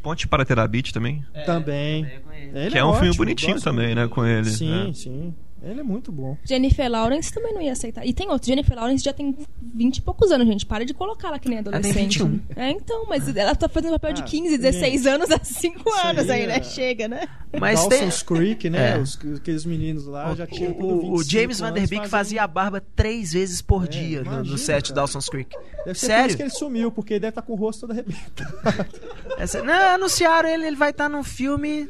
[0.02, 1.24] Ponte para Terabit também.
[1.46, 2.06] também.
[2.06, 2.60] É, com ele.
[2.60, 4.08] Ele que é, um filme ótimo, bonitinho gosto também, né?
[4.08, 4.50] Com ele.
[4.50, 4.94] Sim, né?
[4.94, 5.34] sim.
[5.64, 6.36] Ele é muito bom.
[6.44, 8.04] Jennifer Lawrence também não ia aceitar.
[8.06, 8.48] E tem outro.
[8.48, 10.66] Jennifer Lawrence já tem 20 e poucos anos, gente.
[10.66, 12.18] Para de colocar ela que nem tem adolescente.
[12.24, 12.40] 21.
[12.56, 16.08] É, então, mas ela tá fazendo papel de Ah, 15, 16 anos há 5 Isso
[16.08, 16.58] anos aí né?
[16.58, 17.28] é- Chega, né?
[17.60, 18.00] Mas tem.
[18.00, 18.96] Dawson's Creek, né?
[18.96, 18.98] É.
[18.98, 22.10] Os, aqueles meninos lá já tinham tudo O, o 25 James Van Der Beek fazendo-
[22.10, 24.96] fazia a barba três vezes por dia no, no imagina, set de cara.
[24.96, 25.56] Dawson's Creek.
[25.86, 26.28] Deve ser por Sério?
[26.28, 28.88] isso que ele sumiu, porque ele deve estar com o rosto todo arrebentado.
[29.38, 31.88] Essa- não, anunciaram ele, ele vai estar num filme.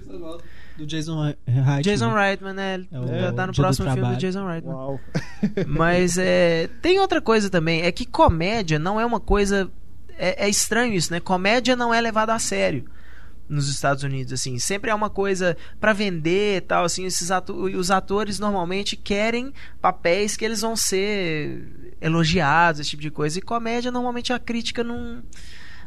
[0.78, 1.82] Do Jason Reitman.
[1.82, 2.74] Jason Reitman, né?
[2.76, 4.18] Ele É já tá no do próximo filme do.
[4.18, 4.74] Jason Reitman.
[4.74, 5.00] Uau.
[5.68, 9.70] Mas é, tem outra coisa também, é que comédia não é uma coisa.
[10.18, 11.20] É, é estranho isso, né?
[11.20, 12.86] Comédia não é levada a sério
[13.52, 14.58] nos Estados Unidos, assim.
[14.58, 17.06] Sempre é uma coisa pra vender e tal, assim.
[17.06, 23.12] Esses atu os atores normalmente querem papéis que eles vão ser elogiados, esse tipo de
[23.12, 23.38] coisa.
[23.38, 25.22] E comédia, normalmente a crítica não.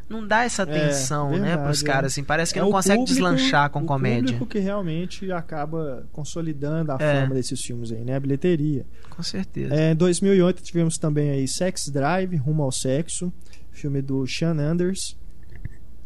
[0.08, 1.86] Não dá essa atenção, né, verdade, pros é.
[1.86, 2.22] caras, assim.
[2.22, 4.22] Parece que É não consegue público- deslanchar com o comédia.
[4.34, 7.22] público que realmente acaba consolidando a É.
[7.22, 8.14] fama desses filmes aí, né?
[8.16, 8.84] A bilheteria.
[9.10, 9.74] Com certeza.
[9.74, 13.32] É, em 2008 tivemos também aí Sex Drive, Rumo ao Sexo,
[13.70, 15.16] filme do Sean Anders,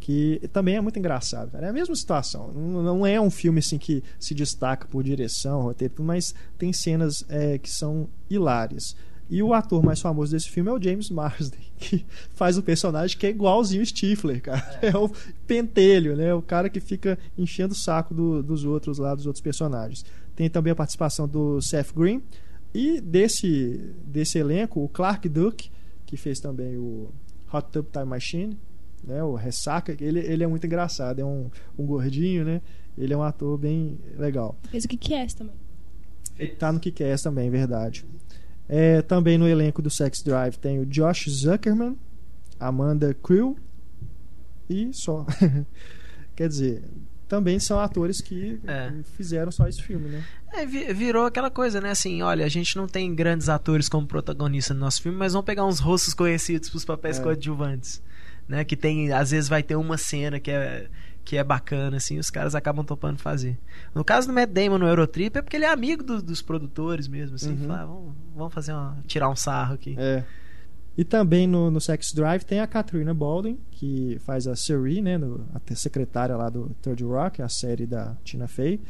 [0.01, 1.51] que também é muito engraçado.
[1.51, 1.67] Cara.
[1.67, 2.53] É a mesma situação.
[2.53, 7.59] Não, é um filme assim que se destaca por direção, roteiro, mas tem cenas é,
[7.59, 8.97] que são hilárias.
[9.31, 13.17] E o ator mais famoso desse filme é o James Marsden, que faz o personagem
[13.19, 14.79] que é igualzinho o Stifler, cara.
[14.81, 15.11] É, o
[15.47, 16.33] pentelho, né?
[16.33, 20.05] O cara que fica enchendo o saco do- dos outros lá, dos outros personagens.
[20.35, 22.23] Tem também a participação do Seth Green
[22.75, 25.71] e desse, desse elenco, o Clark Duke,
[26.07, 27.11] que fez também o
[27.53, 28.57] Hot Tub Time Machine,
[29.05, 29.23] né?
[29.23, 32.62] O Ressaca, ele, ele é muito engraçado, é um, um gordinho, né?
[32.97, 34.57] Ele é um ator bem legal.
[34.71, 35.55] Fez o que que é também.
[36.38, 38.05] Ele tá no que é também, verdade.
[38.68, 41.96] É, também no elenco do Sex Drive tem o Josh Zuckerman,
[42.61, 43.57] Amanda Crew
[44.68, 45.24] e só.
[46.37, 46.85] Quer dizer,
[47.26, 48.92] também são atores que É.
[49.16, 50.24] fizeram só esse filme, né?
[50.52, 51.90] É, vi- virou aquela coisa, né?
[51.90, 55.46] Assim, olha, a gente não tem grandes atores como protagonista no nosso filme, mas vamos
[55.46, 57.22] pegar uns rostos conhecidos pros papéis É.
[57.22, 58.02] coadjuvantes.
[58.46, 58.64] Né?
[58.64, 60.88] Que tem, às vezes vai ter uma cena que é,
[61.29, 63.59] que é bacana, assim, os caras acabam topando fazer.
[63.95, 67.07] No caso do Matt Damon no Eurotrip é porque ele é amigo do- dos produtores
[67.07, 67.67] mesmo, assim, Uhum.
[67.67, 69.95] fala, "Ah, vamos, vamos fazer uma, tirar um sarro aqui.
[69.99, 70.25] É.
[70.97, 75.19] E também no, no Sex Drive tem a Katrina Baldwin, que faz a Siri, né,
[75.19, 78.81] no- a secretária lá do Third Rock, a série da Tina Fey,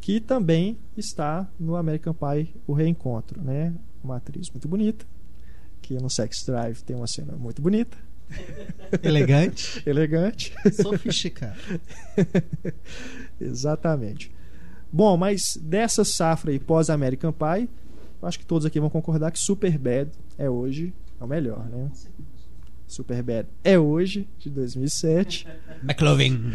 [0.00, 3.72] que também está no American Pie O Reencontro, né?
[4.02, 5.06] Uma atriz muito bonita,
[5.80, 7.96] que no Sex Drive tem uma cena muito bonita,
[9.02, 9.82] Elegante.
[9.86, 10.54] elegante.
[10.72, 11.58] Sofisticado.
[13.40, 14.30] Exatamente.
[14.92, 17.68] Bom, mas dessa safra aí pós-American Pie,
[18.22, 21.90] eu acho que todos aqui vão concordar que Superbad é hoje é o melhor, né?
[22.86, 25.46] Superbad é hoje, de 2007,
[25.82, 26.52] McLovin.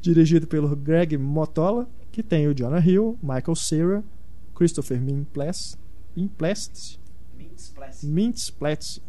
[0.00, 4.04] dirigido pelo Greg Motola, que tem o Jonah Hill, Michael Cera,
[4.54, 5.76] Christopher Mintz-Plasse,
[6.16, 6.98] Mintz-Plasse,
[8.06, 9.00] Mintz-Plasse.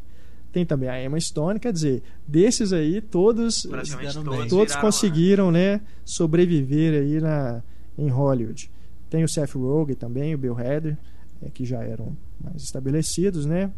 [0.56, 6.94] Tem também a Emma Stone, quer dizer, desses aí todos todos, todos conseguiram, né, sobreviver
[6.94, 7.62] aí na
[7.98, 8.72] em Hollywood.
[9.10, 10.98] Tem o Seth Rogen também, o Bill Hader,
[11.46, 13.70] é, que já eram mais estabelecidos, né?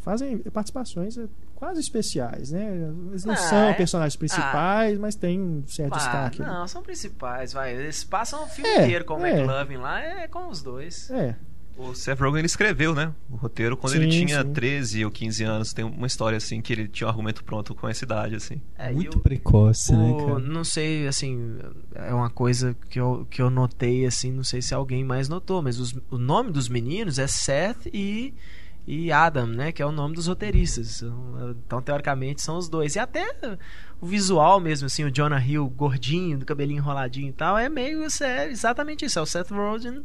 [0.00, 2.90] Fazem participações é, quase especiais, né?
[3.10, 3.74] Eles não Ah, são é?
[3.74, 6.40] personagens principais, mas tem um certo Ah, destaque.
[6.42, 7.76] não, são principais, vai.
[7.76, 9.38] Eles passam o filme É, inteiro com o é.
[9.38, 11.10] McLovin lá, é com os dois.
[11.12, 11.36] É,
[11.78, 13.12] O Seth Rogen ele escreveu, né?
[13.30, 14.52] O roteiro quando Sim, ele tinha sim.
[14.52, 15.72] 13 ou 15 anos.
[15.72, 18.60] Tem uma história assim que ele tinha um argumento pronto com essa idade, assim.
[18.76, 20.38] É, Muito o- precoce, né, O- cara?
[20.40, 21.56] não sei, assim,
[21.94, 25.62] é uma coisa que eu, que eu notei, assim, não sei se alguém mais notou,
[25.62, 28.34] mas os- o nome dos meninos é Seth e,
[28.90, 29.70] e Adam, né?
[29.70, 31.04] Que é o nome dos roteiristas.
[31.66, 32.96] Então, teoricamente, são os dois.
[32.96, 33.36] E até
[34.00, 38.02] o visual mesmo, assim, o Jonah Hill gordinho, do cabelinho enroladinho e tal, é meio
[38.22, 39.18] é exatamente isso.
[39.18, 40.04] É o Seth Rogen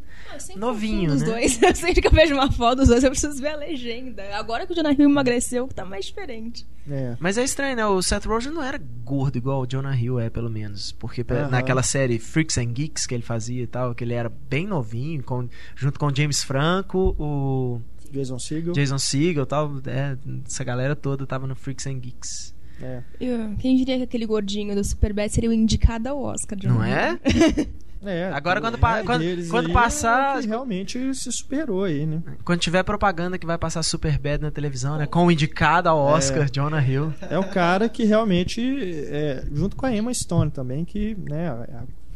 [0.58, 1.28] novinho, dos né?
[1.28, 1.62] dois.
[1.64, 4.22] Eu sempre que eu vejo uma foto dos dois, eu preciso ver a legenda.
[4.36, 6.68] Agora que o Jonah Hill emagreceu, tá mais diferente.
[6.90, 7.16] É.
[7.22, 7.86] Mas é estranho, né?
[7.86, 10.92] O Seth Rogen não era gordo igual o Jonah Hill é, pelo menos.
[10.92, 11.48] Porque Aham.
[11.50, 15.24] naquela série Freaks and Geeks que ele fazia e tal, que ele era bem novinho,
[15.24, 17.82] com- junto com o James Franco, o
[18.14, 18.74] Jason Segel.
[18.74, 19.72] Jason Segel e tal.
[19.88, 20.16] é,
[20.48, 22.54] essa galera toda tava no Freaks and Geeks.
[22.82, 23.02] É.
[23.20, 26.84] Eu- quem diria que aquele gordinho do Superbad seria o indicado ao Oscar, Jonah Não
[26.84, 27.20] é?
[28.06, 32.22] É, Agora, quando é quando- quando passar- é realmente se superou aí, né?
[32.44, 35.06] Quando tiver propaganda que vai passar Super Bad na televisão, né?
[35.06, 37.14] Com o indicado ao Oscar, Jonah Hill.
[37.30, 38.62] É o cara que realmente,
[39.06, 41.50] é, junto com a Emma Stone também, que né,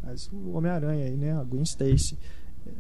[0.04, 1.32] faz o Homem-Aranha aí, né?
[1.40, 2.18] A Gwen Stacy.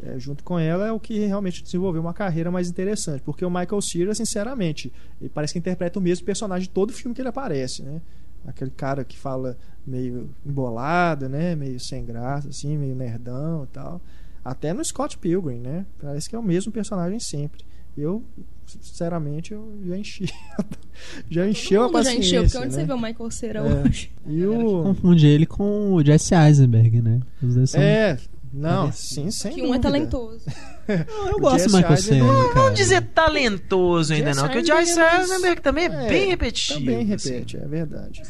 [0.03, 3.21] É, junto com ela é o que realmente desenvolveu uma carreira mais interessante.
[3.21, 7.13] Porque o Michael Cera, sinceramente, ele parece que interpreta o mesmo personagem de todo filme
[7.15, 8.01] que ele aparece, né?
[8.45, 11.55] Aquele cara que fala meio embolado, né?
[11.55, 14.01] Meio sem graça, assim, meio nerdão e tal.
[14.43, 15.85] Até no Scott Pilgrim, né?
[16.01, 17.65] Parece que é o mesmo personagem sempre.
[17.97, 18.23] Eu,
[18.65, 20.25] sinceramente, eu já enchi.
[21.29, 22.19] já encheu a mundo já paciência.
[22.19, 22.73] encheu, porque onde né?
[22.73, 23.83] você vê o Michael Cera É.
[23.83, 24.11] hoje?
[24.25, 24.83] E o...
[24.83, 27.19] Confunde ele com o Jesse Eisenberg, né?
[27.41, 27.81] Os dois são...
[27.81, 28.17] É,
[28.57, 30.45] não, sim, sem que um é talentoso.
[30.87, 32.65] Não, eu gosto do Michael Eisenberg- Cera, cara.
[32.69, 36.27] Não dizer talentoso ainda não, que o Joyce é mais- Eisenberg também é, É, bem
[36.29, 36.79] repetitivo.
[36.79, 37.29] Também assim.
[37.33, 38.23] repete, é verdade.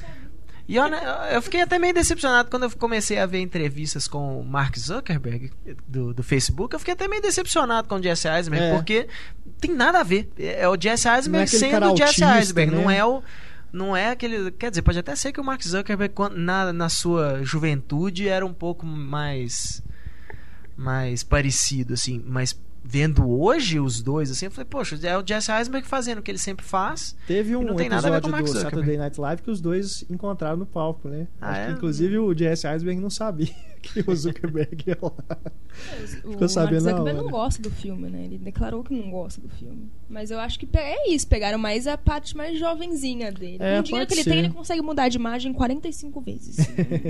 [0.68, 0.84] E eu,
[1.32, 5.52] eu fiquei até meio decepcionado quando eu comecei a ver entrevistas com o Mark Zuckerberg
[5.88, 6.74] do, do Facebook.
[6.74, 8.74] Eu fiquei até meio decepcionado com o Jesse Eisenberg, É.
[8.76, 9.08] porque
[9.62, 10.28] tem nada a ver.
[10.38, 12.82] É o Jesse Não é Eisenberg aquele sendo o Jesse autista, Eisenberg, né?
[12.82, 13.24] não é o.
[13.72, 14.50] Não é aquele.
[14.52, 18.54] Quer dizer, pode até ser que o Mark Zuckerberg, na, na sua juventude, era um
[18.54, 19.82] pouco mais.
[20.78, 22.24] Mais parecido, assim.
[22.26, 22.58] Mas
[22.90, 26.32] vendo hoje os dois, assim, eu falei, poxa, é o Jesse Eisenberg fazendo o que
[26.32, 27.18] ele sempre faz.
[27.28, 28.76] Teve um não tem nada a ver com episódio o do Zuckerberg.
[28.76, 31.28] Saturday Night Live que os dois encontraram no palco, né?
[31.42, 31.72] Ah, Acho que, é?
[31.72, 35.38] inclusive o Jesse Eisenberg não sabia que o Zuckerberg ia lá.
[36.24, 38.24] O Ficou sabendo Mark Zuckerberg não gosta do filme, né?
[38.24, 39.92] Ele declarou que não gosta do filme.
[40.10, 43.58] Mas eu acho que é isso, pegaram mais a parte mais jovenzinha dele.
[43.60, 44.30] É, Com o dinheiro que ele ser.
[44.30, 46.58] tem, ele consegue mudar de imagem 45 vezes.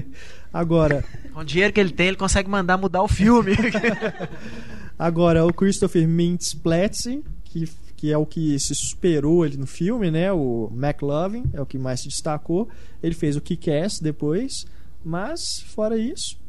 [0.52, 3.52] Agora, Com o dinheiro que ele tem, ele consegue mandar mudar o filme.
[4.98, 10.10] agora o Christopher Mintz Platzi, que, que é o que se superou ele no filme,
[10.12, 10.32] né?
[10.32, 12.70] O McLovin é o que mais se destacou.
[13.02, 14.66] Ele fez o Kick-Ass depois,
[15.04, 16.40] mas fora isso,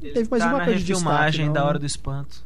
[0.00, 1.64] teve mais tá uma na coisa de destaque, não, da?
[1.64, 2.44] Hora do Espanto.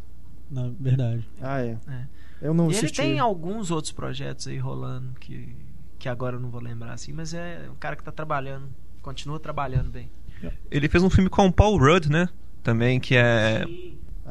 [0.51, 1.25] Na verdade.
[1.40, 1.79] Ah, é.
[1.88, 2.07] É.
[2.42, 2.96] Eu não E ele assisti.
[3.03, 5.55] tem alguns outros projetos aí rolando que,
[5.99, 8.66] que agora eu não vou lembrar assim, mas é um cara que tá trabalhando,
[9.03, 10.11] continua trabalhando bem.
[10.70, 12.29] Ele fez um filme com o Paul Rudd, né?
[12.62, 13.64] Também, que é.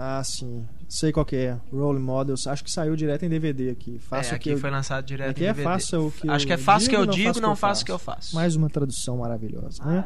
[0.01, 0.65] Ah, sim.
[0.87, 1.57] Sei qual que é.
[1.73, 2.47] Role Models.
[2.47, 3.99] Acho que saiu direto em DVD aqui.
[3.99, 4.57] Faça é, o aqui que eu...
[4.57, 5.63] foi lançado direto Aqui em é DVD.
[5.65, 7.91] faça o que Acho que é faça o que eu digo, não faça o que
[7.91, 8.33] eu faço.
[8.33, 10.05] Mais uma tradução maravilhosa, né?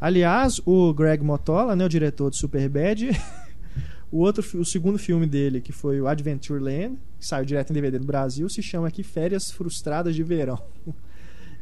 [0.00, 3.10] Aliás, o Greg Motola, né, o diretor de Superbad,
[4.12, 7.98] o outro, o segundo filme dele, que foi o Adventureland, que saiu direto em DVD
[7.98, 10.62] no Brasil, se chama aqui Férias Frustradas de Verão.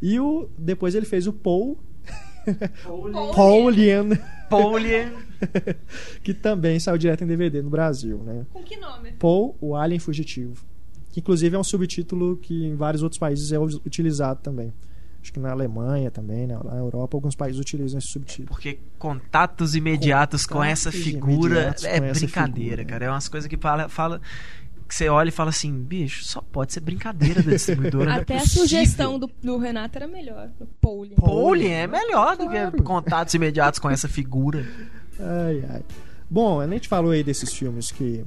[0.05, 1.79] E o depois ele fez o Paul
[3.37, 4.09] Paulian,
[4.51, 5.13] Paulie.
[6.23, 8.47] que também saiu direto em DVD no Brasil, né?
[8.53, 9.13] Com que nome?
[9.13, 10.65] Paul, o Alien Fugitivo.
[11.11, 14.73] Que inclusive é um subtítulo que em vários outros países é utilizado também.
[15.23, 16.59] Acho que na Alemanha também, né?
[16.65, 18.49] na Europa, alguns países utilizam esse subtítulo.
[18.49, 22.85] Porque contatos imediatos com Contatos essa figura é com brincadeira, figura.
[22.85, 23.05] cara.
[23.05, 24.21] É umas coisas que fala, fala
[24.89, 28.11] que você olha e fala assim, bicho, só pode ser brincadeira da distribuidora.
[28.11, 28.63] é Até a possível.
[28.63, 30.51] sugestão do, do Renato era melhor.
[30.81, 31.15] Pauli.
[31.15, 32.73] Paulie é melhor do Claro.
[32.73, 34.67] que contatos imediatos com essa figura.
[35.19, 35.83] Ai, ai.
[36.29, 38.25] Bom, a gente falou aí desses filmes que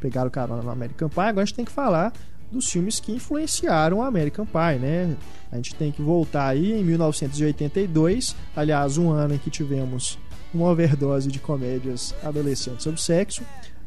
[0.00, 2.12] pegaram carona no American Pie, agora a gente tem que falar
[2.50, 5.16] dos filmes que influenciaram o American Pie, né?
[5.52, 10.18] A gente tem que voltar aí em 1982, aliás, um ano em que tivemos
[10.52, 13.42] uma overdose de comédias adolescentes sobre sexo.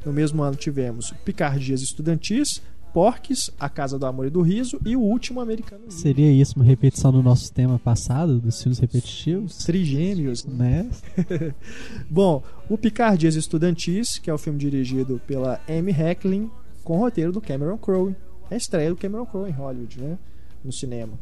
[0.06, 2.62] No mesmo ano tivemos Picardias Estudantis,
[2.94, 5.86] Porques, A Casa do Amor e do Riso e O Último Americano.
[5.90, 9.58] Seria isso uma repetição do nosso tema passado, dos filmes repetitivos?
[9.66, 10.90] Trigêmeos, Né?
[12.10, 16.50] Bom, o Picardias Estudantis, que é o filme dirigido pela Amy Hecklin,
[16.84, 18.16] com o roteiro do Cameron Crowe.
[18.52, 20.18] É a estreia do Cameron Crowe em Hollywood, né?
[20.64, 21.14] No cinema.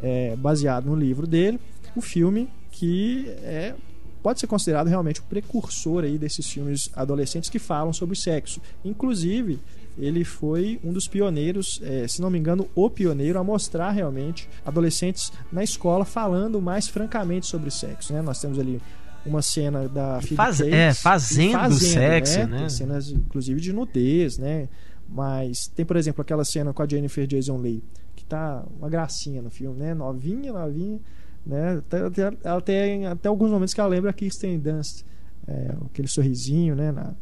[0.00, 1.58] É baseado no livro dele.
[1.96, 3.74] O filme que é,
[4.22, 8.60] pode ser considerado realmente o precursor aí desses filmes adolescentes que falam sobre sexo.
[8.84, 9.58] Inclusive,
[9.98, 14.48] ele foi um dos pioneiros, é, se não me engano, o pioneiro a mostrar realmente
[14.64, 18.12] adolescentes na escola falando mais francamente sobre sexo.
[18.12, 18.22] Né?
[18.22, 18.80] Nós temos ali
[19.26, 22.58] uma cena da Phoebe Faz- Cates é, fazendo fazendo, sexo, né?
[22.60, 24.68] Tem cenas, inclusive, de nudez, né?
[25.08, 27.82] Mas tem, por exemplo, aquela cena com a Jennifer Jason Leigh,
[28.14, 29.94] que tá uma gracinha no filme, né?
[29.94, 31.00] Novinha, novinha,
[31.44, 31.78] né?
[32.06, 35.02] Até- Ela tem até alguns momentos que ela lembra a Kirsten Dunst,
[35.46, 36.92] é, aquele sorrisinho, né?
[36.92, 37.14] na-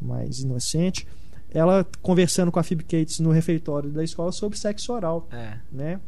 [0.00, 1.06] mais inocente.
[1.52, 5.56] Ela conversando com a Phoebe Cates no refeitório da escola sobre sexo oral, É.
[5.72, 6.00] né?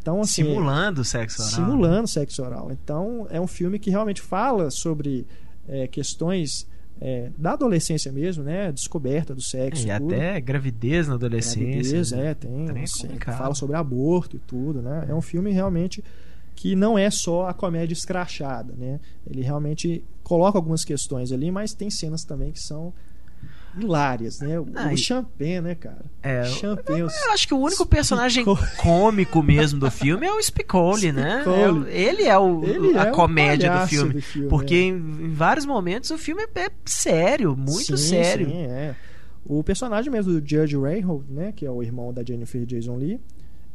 [0.00, 1.54] Então, assim, Simulando o sexo oral.
[1.54, 2.70] simulando sexo oral.
[2.72, 5.26] Então, é um filme que realmente fala sobre
[5.68, 6.66] é, questões
[7.00, 8.72] é, da adolescência mesmo, né?
[8.72, 9.86] Descoberta do sexo.
[9.86, 10.14] E tudo.
[10.14, 11.60] até gravidez na adolescência.
[11.70, 12.30] Gravidez, né?
[12.30, 12.70] é, tem.
[12.82, 15.06] Assim, fala sobre aborto e tudo, né?
[15.08, 16.02] É um filme realmente
[16.56, 18.98] que não é só a comédia escrachada, né?
[19.24, 22.92] Ele realmente coloca algumas questões ali, mas tem cenas também que são
[23.76, 24.58] hilárias, né?
[24.58, 26.04] O, Ah, o Champagne, né, cara?
[26.22, 28.70] É, Champagne, os- Eu acho que o único personagem Spicoli.
[28.76, 31.42] cômico mesmo do filme é o Spicoli, né?
[31.42, 31.60] Spicoli.
[31.62, 34.12] É o- ele é, o, Ele a é comédia do filme.
[34.14, 34.78] do filme, porque é.
[34.78, 38.46] em, em vários momentos o filme é, é sério, muito Sim, sério.
[38.48, 38.94] Sim, é.
[39.44, 43.20] O personagem mesmo do Judge Reinhold, né, que é o irmão da Jennifer Jason Leigh,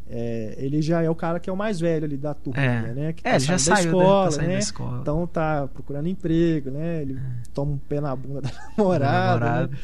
[0.10, 2.94] é, ele já é o cara que é o mais velho ali da turma, É.
[2.94, 3.14] né?
[3.14, 4.48] Que É, ele já saindo saiu da da- escola, tá né?
[4.54, 5.00] da escola.
[5.02, 7.02] Então tá procurando emprego, né?
[7.02, 7.20] Ele
[7.54, 9.38] toma um pé na bunda da namorada.
[9.40, 9.68] namorada.
[9.68, 9.78] né?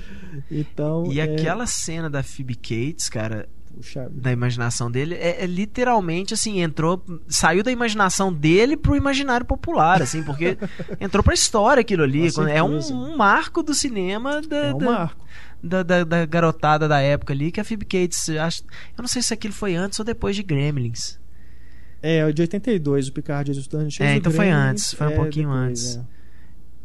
[0.51, 5.47] Então, E é, aquela cena da Phoebe Cates, cara, puxa, da imaginação dele, é, é
[5.47, 10.57] literalmente assim, entrou, saiu da imaginação dele pro imaginário popular, assim, porque
[10.99, 12.27] entrou pra história aquilo ali.
[12.51, 15.25] É um, um marco do cinema da, é um da- marco.
[15.63, 18.63] Da, da- da garotada da época ali, que a Phoebe Cates, acho,
[18.97, 21.17] eu não sei se aquilo foi antes ou depois de Gremlins.
[22.01, 23.99] É, o de 82, o Picard Dungeons.
[23.99, 25.97] É, então foi antes, foi um é, pouquinho depois, antes.
[25.97, 26.19] é.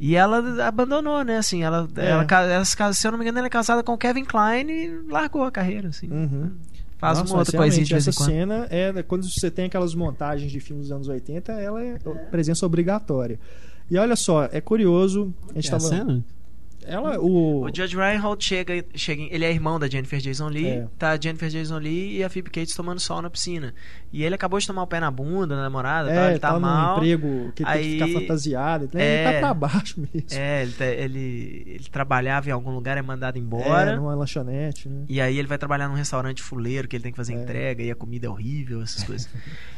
[0.00, 1.36] E ela abandonou, né?
[1.38, 2.08] Assim, ela, É.
[2.10, 4.88] ela, ela se eu não me engano, ela é casada com o Kevin Klein e
[5.08, 6.08] largou a carreira, assim.
[6.10, 6.50] Uhum.
[6.98, 8.30] Faz Nossa, uma outra coisinha de vez em essa quando.
[8.30, 11.96] cena é quando você tem aquelas montagens de filmes dos anos 80, ela é
[12.30, 13.38] presença obrigatória.
[13.88, 16.24] E olha só, é curioso, a gente É a tava cena?
[16.86, 20.88] Ela o, O Judge Reinhold chega, chega, ele é irmão da Jennifer Jason Leigh, É.
[20.98, 23.74] tá a Jennifer Jason Leigh e a Phoebe Cates tomando sol na piscina.
[24.16, 26.14] E ele acabou de tomar o pé na bunda da namorada, tá?
[26.14, 26.96] é, ele tá, tá mal.
[26.98, 29.02] emprego que tem Aí- que ficar fantasiado, né?
[29.04, 29.14] É.
[29.24, 30.28] ele tá pra baixo mesmo.
[30.30, 33.96] É, ele, tá- ele, ele trabalhava em algum lugar, é mandado É, embora.
[33.96, 35.04] numa lanchonete, né?
[35.08, 37.42] E aí ele vai trabalhar num restaurante fuleiro que ele tem que fazer É.
[37.42, 39.28] entrega e a comida é horrível, essas coisas.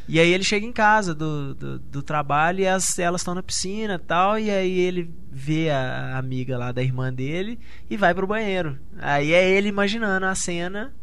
[0.07, 3.41] e aí ele chega em casa do, do, do trabalho e as, elas estão na
[3.41, 7.57] piscina e tal, e aí ele vê a amiga lá da irmã dele
[7.89, 8.77] e vai pro banheiro.
[8.99, 10.93] Aí é ele imaginando a cena,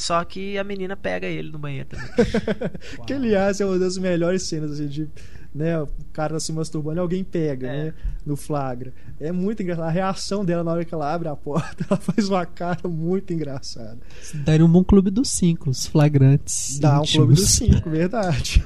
[0.00, 2.08] só que a menina pega ele no banheiro também.
[3.06, 5.08] que aliás é uma das melhores cenas assim, de
[5.52, 7.84] né, o cara se masturbando e alguém pega, É.
[7.86, 7.94] né,
[8.24, 8.92] no flagra.
[9.18, 9.88] É muito engraçado.
[9.88, 13.32] A reação dela na hora que ela abre a porta, ela faz uma cara muito
[13.32, 13.98] engraçada.
[14.44, 16.78] Daria um bom clube dos cinco, os flagrantes.
[16.78, 17.76] Dá um clube dos íntimos.
[17.78, 18.64] cinco, verdade.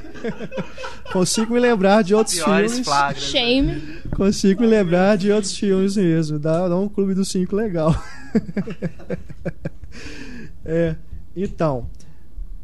[1.10, 2.86] Consigo me lembrar de outros Piores filmes.
[2.86, 3.22] flagras.
[3.24, 3.80] Shame.
[4.14, 6.38] Consigo me lembrar de outros filmes mesmo.
[6.38, 7.94] Dá, dá um clube dos cinco legal.
[10.64, 10.96] é,
[11.36, 11.88] então,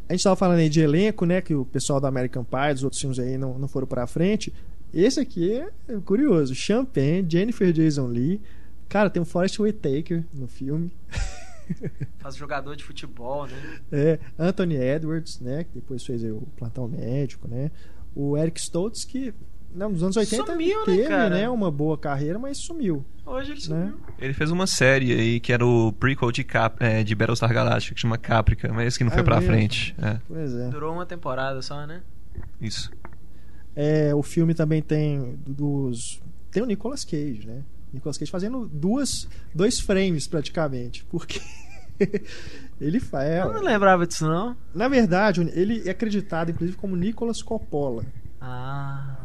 [0.09, 1.41] a gente tava falando aí de elenco, né?
[1.41, 4.53] Que o pessoal do American Pie, dos outros filmes aí não, não foram pra frente.
[4.93, 5.71] Esse aqui é
[6.05, 6.55] curioso.
[6.55, 8.41] Champagne, Jennifer Jason Lee.
[8.89, 10.91] Cara, tem o Forrest Whitaker no filme.
[12.19, 13.81] Faz jogador de futebol, né?
[13.93, 15.63] É, Anthony Edwards, né?
[15.63, 17.71] Que depois fez o Plantão Médico, né?
[18.13, 19.33] O Eric Stoltz, que
[19.75, 21.31] né, nos anos 80 Sumiu, né, teve cara?
[21.31, 23.05] né, uma boa carreira, mas sumiu.
[23.25, 23.65] Hoje ele Né?
[23.91, 24.01] sumiu.
[24.19, 27.95] Ele fez uma série aí que era o prequel de, Cap, é, de Battlestar Galactica,
[27.95, 29.53] que chama Caprica, mas esse que não foi É pra mesmo?
[29.53, 29.95] frente.
[30.01, 30.69] É, Pois é.
[30.69, 32.03] Durou uma temporada só, né?
[32.61, 32.91] isso.
[33.77, 36.21] É, o filme também tem dos.
[36.51, 37.63] Tem o Nicolas Cage, né?
[37.93, 41.05] Nicolas Cage fazendo duas, dois frames praticamente.
[41.05, 41.41] Porque
[42.81, 43.45] ele faz.
[43.47, 44.57] Eu não lembrava disso, não.
[44.75, 48.05] Na verdade, ele é acreditado, inclusive, como Nicolas Coppola.
[48.41, 49.19] Ah,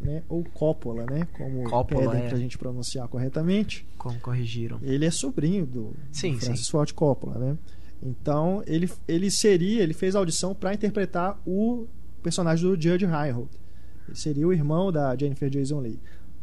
[0.00, 0.22] Né?
[0.28, 1.26] Ou Coppola, né?
[1.36, 2.28] Como Coppola, pedem é.
[2.28, 3.86] pra gente pronunciar corretamente.
[3.96, 4.78] como corrigiram.
[4.82, 7.58] Ele é sobrinho do, Sim, do Francis Ford Coppola, né?
[8.02, 11.86] Então, ele, ele seria, ele fez a audição para interpretar o
[12.22, 13.48] personagem do Judge Reinhold.
[14.06, 15.98] Ele seria o irmão da Jennifer Jason Leigh.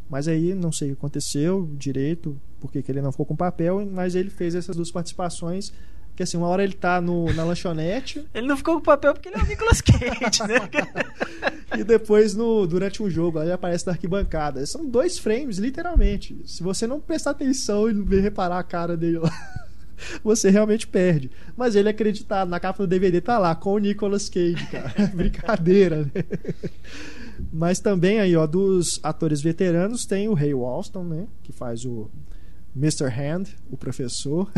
[0.09, 3.85] Mas aí, não sei o que aconteceu direito, porque que ele não ficou com papel,
[3.85, 5.71] mas ele fez essas duas participações,
[6.15, 9.29] que assim, uma hora ele tá no, na lanchonete Ele não ficou com papel porque
[9.29, 10.69] ele é o Nicolas Cage, né?
[11.77, 14.65] e depois no, durante um jogo ele aparece na arquibancada.
[14.65, 16.39] São dois frames, literalmente.
[16.45, 19.31] Se você não prestar atenção e reparar a cara dele lá,
[20.23, 21.31] você realmente perde.
[21.55, 25.07] Mas ele é acreditado, na capa do DVD tá lá, com o Nicolas Cage, cara.
[25.13, 26.23] Brincadeira, né?
[27.51, 31.27] Mas também aí, ó, dos atores veteranos tem o Ray Walston, né?
[31.43, 32.09] Que faz o
[32.75, 33.05] Mr.
[33.05, 34.51] Hand, o professor.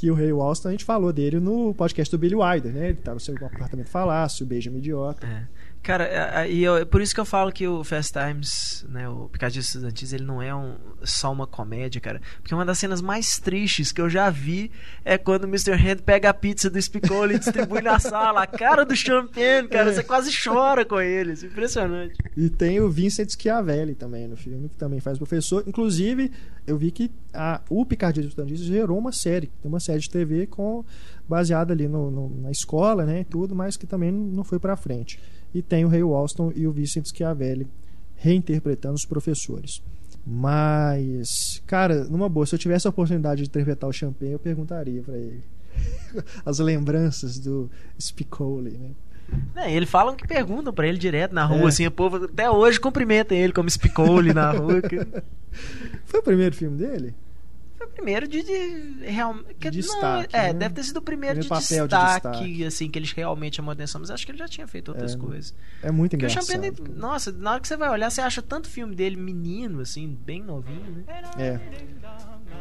[0.00, 2.88] Que o Ray Walston, a gente falou dele no podcast do Billy Wilder, né?
[2.88, 5.26] Ele tá no seu apartamento falácio, Beijo Idiota.
[5.26, 5.46] É.
[5.82, 9.62] Cara, e eu, por isso que eu falo que o Fast Times, né, o Picadilho
[9.62, 12.20] Estudantis, ele não é um, só uma comédia, cara.
[12.42, 14.70] Porque uma das cenas mais tristes que eu já vi
[15.06, 15.72] é quando o Mr.
[15.72, 18.42] Hand pega a pizza do Spicoli e distribui na sala.
[18.42, 19.94] A cara do Champagne, cara, é.
[19.94, 21.42] você quase chora com eles.
[21.42, 22.14] Impressionante.
[22.36, 25.64] E tem o Vincent Schiavelli também no filme, que também faz professor.
[25.66, 26.30] Inclusive,
[26.66, 30.46] eu vi que a, o Picadilho Estudantis gerou uma série, tem uma série de TV
[30.46, 30.84] com
[31.26, 34.76] baseada ali no, no, na escola, né, e tudo, mas que também não foi para
[34.76, 35.18] frente
[35.54, 37.66] e tem o Ray Walston e o Vincent Schiavelli
[38.16, 39.82] reinterpretando os professores.
[40.26, 45.02] Mas, cara, numa boa, se eu tivesse a oportunidade de interpretar o Champagne, eu perguntaria
[45.02, 45.42] para ele
[46.44, 48.90] as lembranças do Spicoli, né?
[49.54, 51.66] É, eles falam que perguntam para ele direto na rua, é.
[51.66, 54.82] assim, o povo até hoje cumprimenta ele como Spicoli na rua.
[54.82, 54.98] Que...
[56.04, 57.14] Foi o primeiro filme dele?
[57.80, 60.36] Foi o primeiro de, de, real, que, destaque.
[60.36, 60.52] Não, é, né?
[60.52, 63.72] deve ter sido o primeiro, primeiro de, destaque, de, destaque, assim, que eles realmente chamou
[63.72, 65.54] atenção, mas acho que ele já tinha feito outras é, coisas.
[65.82, 66.42] É muito Porque engraçado.
[66.42, 69.80] O Champagne, nossa, na hora que você vai olhar, você acha tanto filme dele menino,
[69.80, 71.22] assim, bem novinho, né?
[71.38, 71.58] É.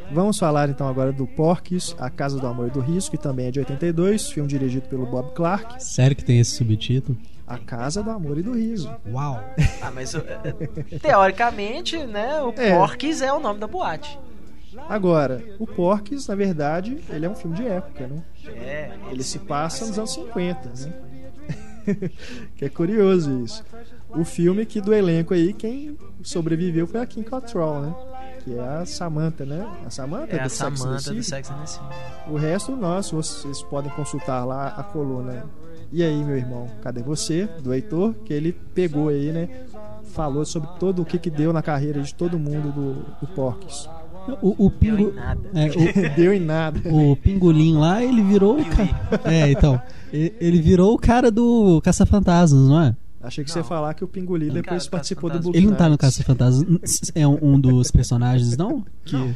[0.09, 3.47] Vamos falar então agora do Porques, A Casa do Amor e do Risco, que também
[3.47, 5.83] é de 82, filme dirigido pelo Bob Clark.
[5.83, 7.17] Sério que tem esse subtítulo?
[7.45, 8.89] A Casa do Amor e do Riso.
[9.11, 9.43] Uau!
[9.81, 12.73] ah, mas eh, teoricamente, né, o é.
[12.73, 14.17] Porques é o nome da boate.
[14.87, 18.23] Agora, o Porques, na verdade, ele é um filme de época, né?
[18.47, 18.91] É.
[19.11, 20.93] Ele se passa nos anos 50, né?
[22.55, 23.63] que é curioso isso.
[24.09, 27.95] O filme que do elenco aí, quem sobreviveu foi a Kim Cattrall, né?
[28.43, 29.67] Que é a Samantha, né?
[29.85, 31.85] A Samantha é do a Samantha do Sex and the City.
[32.27, 35.45] O resto, nós, vocês podem consultar lá a coluna
[35.91, 37.47] E aí, meu irmão, cadê você?
[37.61, 39.65] Do Heitor, que ele pegou aí, né?
[40.13, 43.87] Falou sobre todo o que que deu na carreira de todo mundo do, do Porques.
[44.41, 44.97] O, o pingo...
[44.97, 45.49] Deu em nada.
[45.53, 46.15] É, o...
[46.15, 46.81] Deu em nada.
[46.89, 49.21] O pingolim lá, ele virou o cara.
[49.25, 49.81] É, então.
[50.11, 52.95] Ele virou o cara do Caça-Fantasmas, não é?
[53.21, 53.53] Achei que não.
[53.53, 55.97] você ia falar que o Pingolim depois cara, participou do Book Ele não tá no
[55.97, 57.11] Caça-Fantasmas.
[57.13, 58.85] É um, um, dos personagens, não?
[59.03, 59.35] Que, não.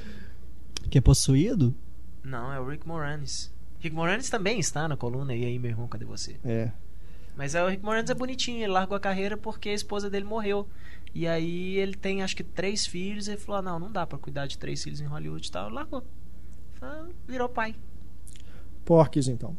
[0.90, 1.76] que é possuído?
[2.24, 3.52] Não, é o Rick Moranis.
[3.80, 5.36] Rick Moranis também está na coluna.
[5.36, 6.38] E aí, meu irmão, cadê você?
[6.46, 6.72] É.
[7.36, 8.60] Mas é, o Rick Moranis é bonitinho.
[8.60, 10.66] Ele largou a carreira porque a esposa dele morreu.
[11.14, 13.28] E aí ele tem acho que três filhos.
[13.28, 15.52] E ele falou: ah, não, não dá para cuidar de três filhos em Hollywood e
[15.52, 15.70] tal.
[15.70, 16.04] Largou.
[17.28, 17.76] Virou pai.
[18.84, 19.56] Porques, então.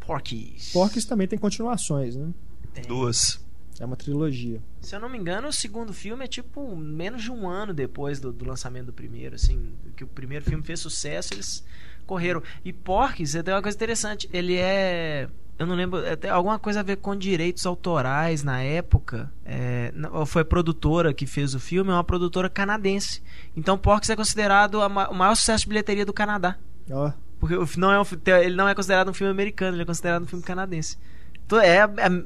[0.00, 0.72] Porques.
[0.72, 2.32] Porques também tem continuações, né?
[2.72, 2.84] Tem.
[2.84, 3.40] Duas.
[3.78, 4.60] É uma trilogia.
[4.80, 8.20] Se eu não me engano, o segundo filme é tipo menos de um ano depois
[8.20, 11.64] do, do lançamento do primeiro, assim, que o primeiro filme fez sucesso, eles
[12.06, 12.42] correram.
[12.62, 16.80] E Porques, tem uma coisa interessante, ele é eu não lembro, é, tem alguma coisa
[16.80, 19.30] a ver com direitos autorais na época.
[19.44, 19.92] É,
[20.24, 23.22] foi a produtora que fez o filme, é uma produtora canadense.
[23.54, 26.56] Então Porcs é considerado ma o maior sucesso de bilheteria do Canadá.
[26.90, 27.12] Oh.
[27.38, 28.04] Porque não é um,
[28.42, 30.96] ele não é considerado um filme americano, ele é considerado um filme canadense.
[31.44, 31.80] Então, é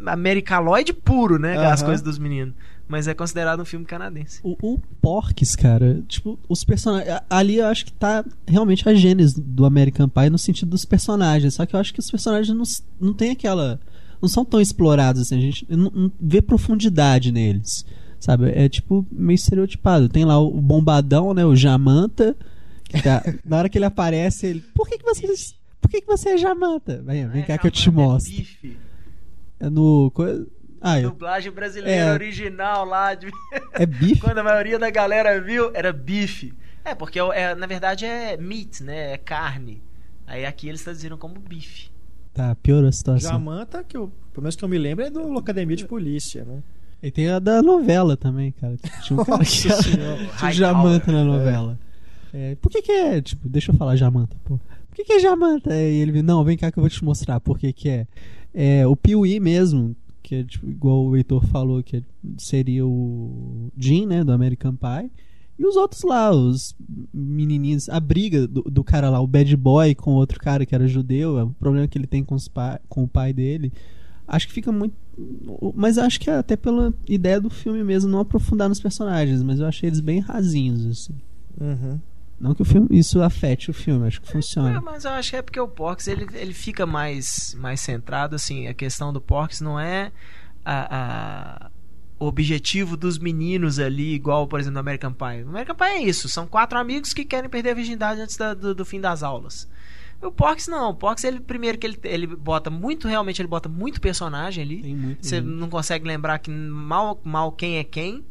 [0.07, 1.57] americaloide puro, né?
[1.67, 2.55] As coisas dos meninos
[2.87, 4.41] mas é considerado um filme canadense.
[4.43, 7.19] O, o Porks, cara, tipo, os personagens.
[7.31, 11.55] Ali eu acho que tá realmente a gênese do American Pie no sentido dos personagens.
[11.55, 12.65] Só que eu acho que os personagens não,
[13.01, 13.81] não tem aquela.
[14.21, 15.37] Não são tão explorados assim.
[15.37, 17.85] A gente não, não vê profundidade neles.
[18.21, 18.51] Sabe?
[18.55, 20.09] É tipo meio estereotipado.
[20.09, 21.45] Tem lá o bombadão, né?
[21.45, 22.37] O Jamanta.
[23.03, 24.61] Tá, na hora que ele aparece, ele.
[24.75, 25.27] Por que, que você.
[25.81, 27.03] Por que, que você é Jamanta?
[27.03, 28.33] Vem, vem é, cá que eu te mostro.
[29.61, 30.13] É, é no.
[30.87, 31.09] Ah, eu...
[31.11, 32.13] Dublagem brasileira é...
[32.13, 33.15] original lá.
[33.15, 33.31] De...
[33.73, 34.21] É bife?
[34.23, 36.53] Quando a maioria da galera viu, era bife.
[36.85, 39.15] É, porque é, na verdade é meat, né?
[39.15, 39.83] É carne.
[40.27, 41.91] Aí aqui eles traduziram como bife.
[42.35, 43.31] Tá, piorou a situação.
[43.31, 46.63] Jamanta, que eu, pelo menos que eu me lembro, é do Locademia de Polícia, né?
[47.03, 48.77] E tem a da novela também, cara.
[49.03, 49.51] Tinha um cara que
[50.39, 51.79] tinha Jamanta na novela.
[51.81, 52.53] É.
[52.53, 54.59] É, por que que é, tipo, deixa eu falar Jamanta, pô.
[54.89, 55.75] Por que que é Jamanta?
[55.75, 58.07] E ele, não, vem cá que eu vou te mostrar por que que é.
[58.53, 62.03] É, o Piuí mesmo, que é tipo, igual o Heitor falou, que
[62.39, 65.11] seria o Jim, né, do American Pie.
[65.57, 66.75] E os outros lá, os
[67.13, 70.89] menininhos, a briga do, do cara lá, o bad boy com outro cara que era
[70.89, 73.71] judeu, é o problema que ele tem com, pa, com o pai dele.
[74.27, 74.97] Acho que fica muito.
[75.77, 79.61] Mas acho que é até pela ideia do filme mesmo, não aprofundar nos personagens, mas
[79.61, 81.15] eu achei eles bem rasinhos, assim.
[81.61, 82.01] Uhum.
[82.39, 84.77] Não que o filme, isso afete o filme, acho que funciona.
[84.77, 88.35] É, mas eu acho que é porque o Porks ele, ele fica mais, mais centrado,
[88.35, 90.11] assim, a questão do Porks não é
[90.65, 91.71] a, a,
[92.19, 95.45] o objetivo dos meninos ali, igual, por exemplo, no American Pie.
[95.45, 98.53] O American Pie é isso, são quatro amigos que querem perder a virgindade antes da,
[98.53, 99.69] do, do, fim das aulas.
[100.21, 103.69] O Porks não, o Porks ele primeiro que ele, ele bota muito, realmente ele bota
[103.69, 105.17] muito personagem ali.
[105.21, 108.25] Você não consegue lembrar que mal, mal quem é quem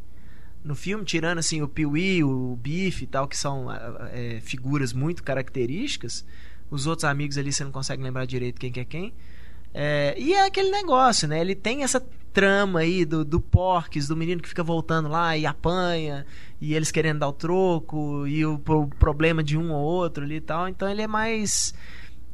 [0.64, 5.22] no filme, tirando assim o Piuí, o Bife e tal, que são é, figuras muito
[5.22, 6.24] características,
[6.70, 9.14] os outros amigos ali você não consegue lembrar direito quem que é quem.
[9.74, 11.40] É, e é aquele negócio, né?
[11.40, 12.00] Ele tem essa
[12.32, 16.24] trama aí do, do Porques, do menino que fica voltando lá e apanha,
[16.60, 20.36] e eles querendo dar o troco, e o, o problema de um ou outro ali
[20.36, 20.68] e tal.
[20.68, 21.74] Então ele é mais.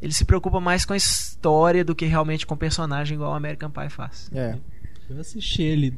[0.01, 3.35] Ele se preocupa mais com a história do que realmente com o personagem, igual o
[3.35, 4.31] American Pie faz.
[4.33, 4.57] É.
[5.11, 5.93] Eu assisti ele,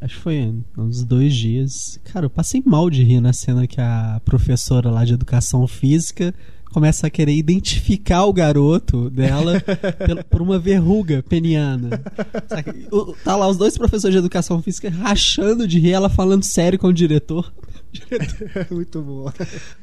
[0.00, 1.98] acho que foi uns dois dias.
[2.04, 6.32] Cara, eu passei mal de rir na cena que a professora lá de educação física
[6.70, 9.54] começa a querer identificar o garoto dela
[10.30, 12.00] por uma verruga peniana.
[12.90, 16.78] O- Tá lá os dois professores de educação física rachando de rir, ela falando sério
[16.78, 17.52] com o diretor.
[18.70, 19.30] Muito bom.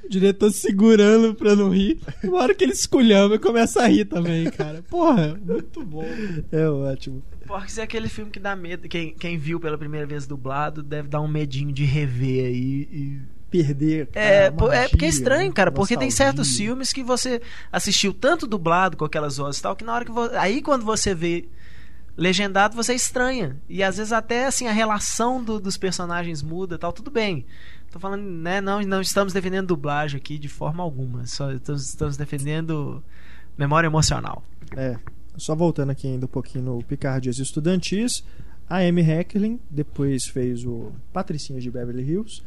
[0.04, 2.00] O diretor segurando pra não rir.
[2.24, 4.84] Uma hora que ele esculhamba, começa a rir também, cara.
[4.90, 6.06] Porra, muito bom.
[6.52, 7.24] É ótimo.
[7.46, 8.88] Porques é aquele filme que dá medo.
[8.88, 12.88] Quem, quem viu pela primeira vez dublado deve dar um medinho de rever aí.
[12.92, 14.08] e- Perder.
[14.14, 17.42] É, a pô, é porque é magia, estranho, cara, porque tem certos filmes que você
[17.72, 20.30] assistiu tanto dublado com aquelas vozes e tal, que na hora que vo...
[20.34, 21.46] aí quando você vê
[22.16, 23.58] legendado, você estranha.
[23.68, 27.44] E às vezes até assim a relação do- dos personagens muda, e tal, tudo bem.
[27.92, 32.18] Tô falando, né, não, não estamos defendendo dublagem aqui de forma alguma, só estamos, estamos
[32.18, 33.04] defendendo
[33.58, 34.44] memória emocional.
[34.78, 34.98] É.
[35.38, 38.24] Só voltando aqui ainda um pouquinho no Picardias Estudantis,
[38.70, 42.44] a Amy Hecklin depois fez o Patricinhas de Beverly Hills,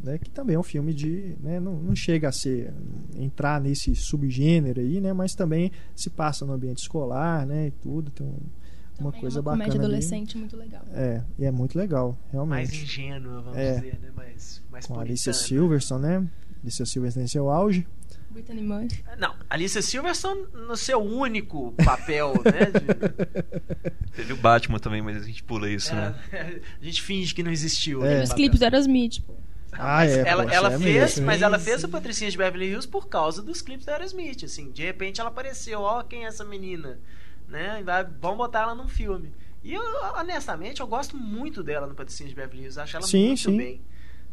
[0.00, 2.72] né, que também é um filme de, né, não, não chega a ser
[3.16, 8.10] entrar nesse subgênero aí, né, mas também se passa no ambiente escolar, né, e tudo,
[8.10, 8.38] tem um-
[8.98, 9.86] uma Também é coisa uma bacana comédia ali.
[9.86, 10.82] adolescente muito legal.
[10.92, 12.82] É, e é muito legal, Mais realmente.
[12.82, 13.74] ingênua, vamos É.
[13.74, 15.32] dizer, né, mais, mais Com a Alicia.
[15.32, 16.28] Silverstone, né?
[16.62, 17.86] Alicia Silverstone em seu auge.
[18.30, 19.04] Brittany Murphy.
[19.18, 22.66] Não, Alicia Silverstone no seu único papel, né?
[22.66, 26.14] de- Teve o Batman também, mas a gente pula isso, né?
[26.32, 28.04] É, a gente finge que não existiu.
[28.04, 28.16] É.
[28.18, 28.22] né?
[28.24, 29.20] Os clipes do Aerosmith.
[29.24, 29.34] pô.
[29.72, 32.38] Ah, Mas é, ela, poxa, ela é fez, mesmo, mas ela fez o Patricinha de
[32.38, 34.70] Beverly Hills por causa dos clipes da Aerosmith, assim.
[34.70, 36.98] De repente ela apareceu, ó, quem é essa menina,
[37.48, 37.80] né?
[37.80, 39.32] E vai, vamos botar ela num filme.
[39.62, 39.82] E eu,
[40.18, 43.56] honestamente, eu gosto muito dela no Patricinha de Beverly Hills, acho ela Sim, muito sim.
[43.56, 43.80] bem.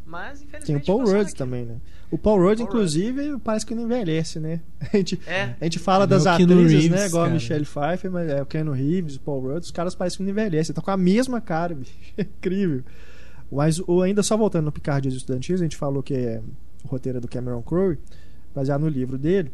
[0.04, 1.76] Mas Tem infelizmente o Paul Rudd também, né?
[2.10, 4.60] O Paul Rudd, inclusive, parece que não envelhece, né?
[4.92, 5.54] A gente, É.
[5.60, 7.06] a gente fala É das atrizes, Reeves, né?
[7.06, 7.34] Igual a cara.
[7.34, 10.30] Michelle Pfeiffer, mas é o Keanu Reeves, o Paul Rudd, os caras parecem que não
[10.30, 10.72] envelhecem.
[10.72, 11.92] Estão com a mesma cara, bicho.
[12.18, 12.82] Incrível.
[13.50, 16.42] Mas o, ainda só voltando no Picardias Estudantis, a gente falou que é
[16.84, 17.96] o roteiro é do Cameron Crowe,
[18.54, 19.52] baseado no livro dele.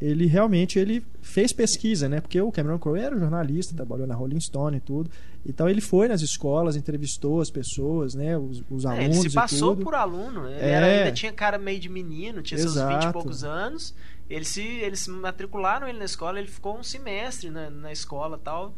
[0.00, 2.20] Ele realmente ele fez pesquisa, né?
[2.20, 5.10] Porque o Cameron Crowe era jornalista, trabalhou na Rolling Stone e tudo.
[5.44, 8.36] Então ele foi nas escolas, entrevistou as pessoas, né?
[8.36, 10.68] Os, os É, alunos ele se passou por aluno, ele É.
[10.70, 12.94] era- ainda tinha cara meio de menino, tinha seus Exato.
[12.94, 13.94] 20 e poucos anos.
[14.28, 18.36] Eles se, eles se matricularam ele na escola, ele ficou um semestre na, na escola
[18.42, 18.74] tal,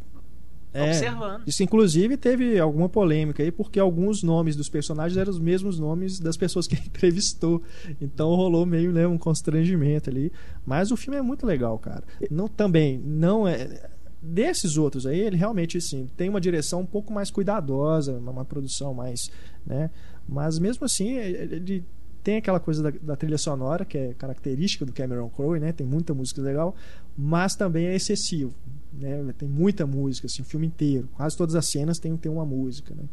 [0.73, 1.43] É, observando.
[1.47, 6.19] Isso, inclusive, teve alguma polêmica aí, porque alguns nomes dos personagens eram os mesmos nomes
[6.19, 7.63] das pessoas que ele entrevistou.
[8.01, 10.33] Então rolou meio né, um constrangimento ali.
[10.67, 12.05] Mas o filme é muito legal, cara.
[12.31, 13.89] Não, também, não é.
[14.21, 18.93] Desses outros aí, ele realmente sim, tem uma direção um pouco mais cuidadosa, uma, produção
[18.93, 19.31] mais.
[19.65, 19.91] Né?
[20.29, 21.85] Mas mesmo assim, ele ele
[22.23, 25.73] tem aquela coisa da, da trilha sonora, que é característica do Cameron Crowe, né?
[25.73, 26.75] Tem muita música legal,
[27.17, 28.53] mas também é excessivo.
[28.93, 29.35] Né?
[29.37, 31.09] Tem muita música, assim, o filme inteiro.
[31.15, 33.05] Quase todas as cenas tem, tem uma música, né?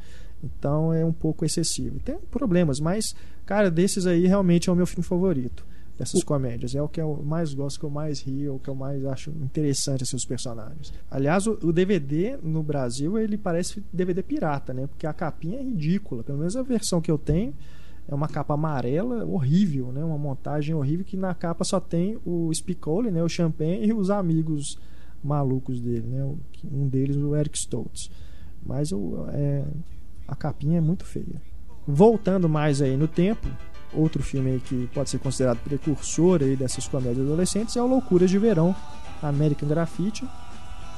[0.43, 1.99] Então é um pouco excessivo.
[1.99, 3.15] Tem problemas, mas,
[3.45, 5.65] cara, desses aí realmente é o meu filme favorito.
[5.97, 6.75] Dessas comédias.
[6.75, 9.05] É o que eu mais gosto, que eu mais rio, é o que eu mais
[9.05, 10.93] acho interessante, assim, os personagens.
[11.09, 14.87] Aliás, o, o DVD no Brasil, ele parece DVD pirata, né?
[14.87, 16.21] Porque a capinha é ridícula.
[16.21, 17.53] Pelo menos a versão que eu tenho
[18.09, 20.03] é uma capa amarela horrível, né?
[20.03, 23.23] Uma montagem horrível que na capa só tem o Spicoli, né?
[23.23, 24.77] O Champagne e os amigos
[25.25, 26.23] malucos dele, né?
[26.63, 28.09] Um deles o Eric Stoltz.
[28.65, 29.63] Mas o, é,
[30.27, 31.41] a capinha é muito feia.
[31.87, 33.47] Voltando mais aí no tempo,
[33.93, 38.29] outro filme aí que pode ser considerado precursor aí dessas comédias adolescentes é o Loucuras
[38.29, 38.75] de Verão,
[39.21, 40.27] American Graffiti,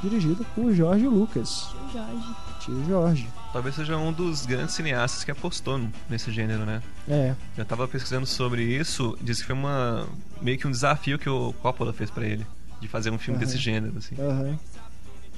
[0.02, 2.36] dirigido por Jorge Lucas, Tio Jorge.
[2.62, 3.30] tio Jorge.
[3.52, 6.82] Talvez seja um dos grandes cineastas que apostou nesse gênero, né?
[7.08, 10.08] É, Eu tava pesquisando sobre isso, disse que foi uma
[10.42, 12.46] meio que um desafio que o Coppola fez pra ele,
[12.80, 13.46] de fazer um filme Aham.
[13.46, 14.16] desse gênero, assim.
[14.20, 14.58] Aham.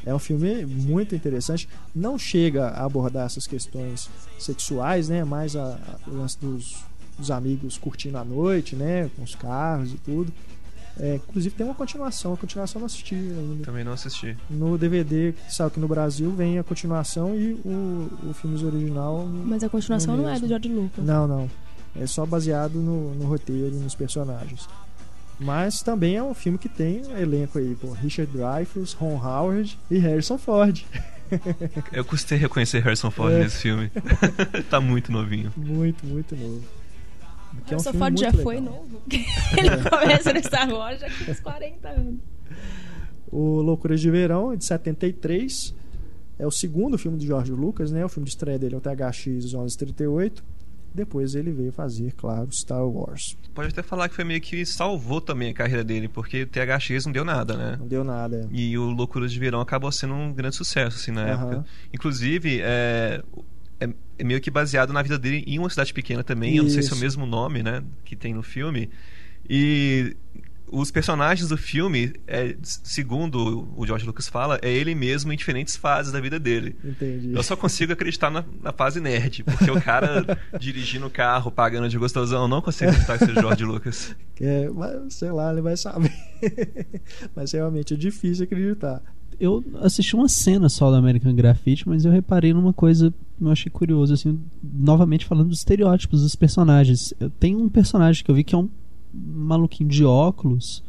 [0.06, 1.68] É um filme muito interessante.
[1.94, 4.10] Não chega a abordar essas questões
[4.40, 5.24] sexuais, né?
[5.24, 6.78] Mais a, a- o lance dos,
[7.18, 9.10] dos amigos curtindo a noite, né?
[9.16, 10.32] Com os carros e tudo.
[10.98, 12.34] É, inclusive tem uma continuação.
[12.34, 13.64] A continuação eu não assisti ainda.
[13.66, 14.38] Também não assisti.
[14.50, 19.26] No DVD que saiu aqui no Brasil vem a continuação e o, o filme original.
[19.26, 20.48] Mas a continuação não é do.
[20.48, 21.04] George Lucas.
[21.06, 21.50] Não, não.
[21.96, 24.68] É só baseado no, no roteiro e nos personagens.
[25.40, 29.80] Mas também é um filme que tem um elenco aí, pô, Richard Dreyfuss, Ron Howard
[29.90, 30.84] e Harrison Ford.
[31.94, 33.40] Eu custei reconhecer Harrison Ford É.
[33.44, 33.90] nesse filme.
[34.70, 35.54] tá muito novinho.
[35.56, 36.62] Muito, muito novo.
[37.66, 38.44] Que é um Harrison Ford muito já legal.
[38.44, 39.02] foi novo.
[39.58, 42.16] Ele começa no Star Wars já com uns 40 anos.
[43.32, 45.74] O Loucuras de Verão, de 73.
[46.40, 48.04] É o segundo filme de George Lucas, né?
[48.04, 50.44] O filme de estreia dele é o THX 1138.
[50.94, 53.38] Depois ele veio fazer, claro, Star Wars.
[53.54, 57.12] Pode até falar que foi meio que salvou também a carreira dele, porque THX não
[57.14, 57.76] deu nada, né?
[57.80, 58.48] Não deu nada.
[58.52, 58.56] É.
[58.56, 61.52] E o Loucuras de Verão acabou sendo um grande sucesso, assim, na Aham.
[61.52, 61.66] época.
[61.94, 63.22] Inclusive, é,
[63.80, 66.56] é, é meio que baseado na vida dele em uma cidade pequena também.
[66.56, 67.04] Eu não sei se é o Isso.
[67.04, 67.84] mesmo nome, né?
[68.04, 68.90] Que tem no filme.
[69.50, 70.16] E
[70.72, 75.76] os personagens do filme, é, segundo o George Lucas fala, é ele mesmo em diferentes
[75.76, 76.76] fases da vida dele.
[76.84, 77.34] Entendi.
[77.34, 81.90] Eu só consigo acreditar na, na fase nerd, porque o cara dirigindo o carro, pagando
[81.90, 84.16] de gostosão, eu não consigo acreditar que seja George Lucas.
[84.42, 86.14] É, mas, sei lá, ele vai saber.
[87.36, 89.02] mas realmente é difícil acreditar.
[89.38, 93.50] Eu assisti uma cena só do American Graffiti, mas eu reparei numa coisa que eu
[93.50, 97.14] achei curioso, assim, novamente falando dos estereótipos dos personagens.
[97.20, 98.70] Eu tenho um personagem que eu vi que é um
[99.14, 100.84] maluquinho de óculos,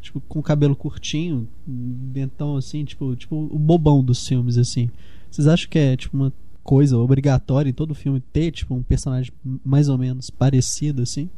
[0.00, 4.90] tipo, com cabelo curtinho, dentão assim, tipo, tipo o bobão dos filmes, assim.
[5.30, 9.32] Vocês acham que é, tipo, uma coisa obrigatória em todo filme ter, tipo, um personagem
[9.64, 11.28] mais ou menos parecido, assim?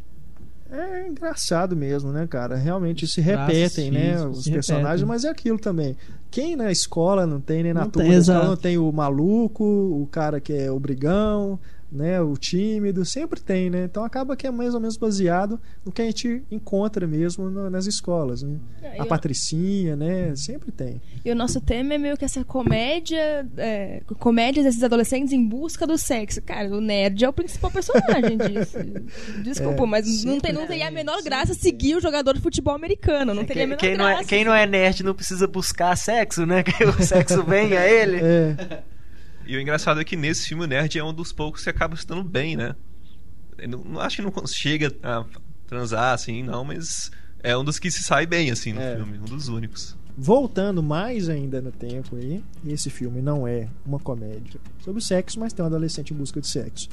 [0.71, 2.57] É engraçado mesmo, né, cara?
[2.57, 4.13] Realmente se repetem, né?
[4.15, 5.07] físicos Os personagens, repetem.
[5.07, 5.95] mas é aquilo também.
[6.31, 10.09] Quem na escola não tem, nem na Não turma tem, não tem o maluco, o
[10.11, 11.61] cara que é o brigão,
[11.93, 12.21] né?
[12.21, 13.85] O tímido, sempre tem, né?
[13.85, 17.69] Então acaba que é mais ou menos baseado no que a gente encontra mesmo no-
[17.69, 18.57] nas escolas, né?
[18.83, 20.35] É, A Patricinha, né?
[20.35, 21.01] Sempre tem.
[21.25, 25.87] E o nosso tema é meio que essa comédia, é, comédias desses adolescentes em busca
[25.87, 26.41] do sexo.
[26.43, 28.79] Cara, o nerd é o principal personagem disso.
[29.43, 32.75] Desculpa, É, mas não, tem, não teria a menor graça seguir o jogador de futebol
[32.75, 33.35] americano.
[33.35, 34.23] Não teria a Quem, menor quem não graça.
[34.23, 36.63] é, quem não é nerd não precisa buscar sexo, né?
[36.73, 38.19] Que o sexo vem a ele.
[38.23, 38.83] É,
[39.47, 41.97] E o engraçado é que nesse filme o nerd é um dos poucos que acaba
[41.97, 42.75] se dando bem, né?
[43.69, 45.25] Não, não acho que não chega a
[45.67, 47.11] transar, assim, não, mas
[47.43, 48.97] é um dos que se sai bem, assim, no É.
[48.97, 49.19] filme.
[49.19, 49.97] Um dos únicos.
[50.17, 55.53] Voltando mais ainda no tempo aí, esse filme não é uma comédia sobre sexo, mas
[55.53, 56.89] tem um adolescente em busca de sexo.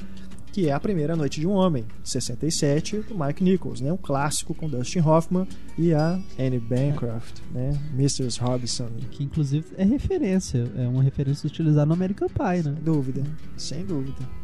[0.52, 3.92] Que é A Primeira Noite de um Homem, de 67, do Mike Nichols, né?
[3.92, 5.46] Um clássico com Dustin Hoffman
[5.78, 7.78] e a Anne Bancroft, né?
[7.94, 8.40] Mrs.
[8.40, 8.88] Robinson.
[9.12, 12.74] Que inclusive é referência, é uma referência utilizada no American Pie, né?
[12.74, 13.22] Sem dúvida,
[13.56, 14.40] sem dúvida.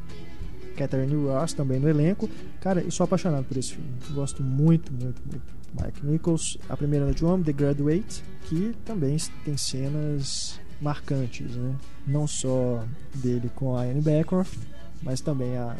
[0.76, 2.28] Catherine Ross também no elenco.
[2.60, 3.90] Cara, eu sou apaixonado por esse filme.
[4.12, 5.55] Gosto muito, muito, muito.
[5.80, 11.74] Mike Nichols, A Primeira de um Homem, The Graduate, que também tem cenas marcantes, né?
[12.06, 14.58] Não só dele com a Anne Bancroft,
[15.02, 15.76] mas também a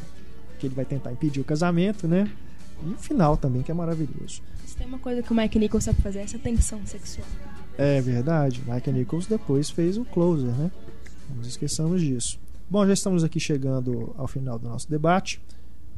[0.59, 2.31] que ele vai tentar impedir o casamento, né?
[2.83, 4.43] E o final também, que é maravilhoso.
[4.65, 7.27] Se tem uma coisa que o Mike Nichols sabe fazer, é essa tensão sexual.
[7.79, 8.63] É verdade.
[8.67, 10.71] Mike Nichols depois fez o Closer, né?
[11.29, 12.39] Não nos esqueçamos disso.
[12.69, 15.41] Bom, já estamos aqui chegando ao final do nosso debate.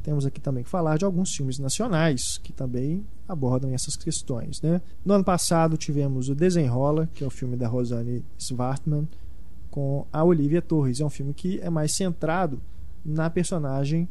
[0.03, 4.81] Temos aqui também que falar de alguns filmes nacionais que também abordam essas questões, né?
[5.05, 9.07] No ano passado tivemos o Desenrola, que é o filme da Rosane Svartman
[9.69, 10.99] com a Olivia Torres.
[10.99, 12.61] É um filme que é mais centrado
[13.03, 14.07] na personagem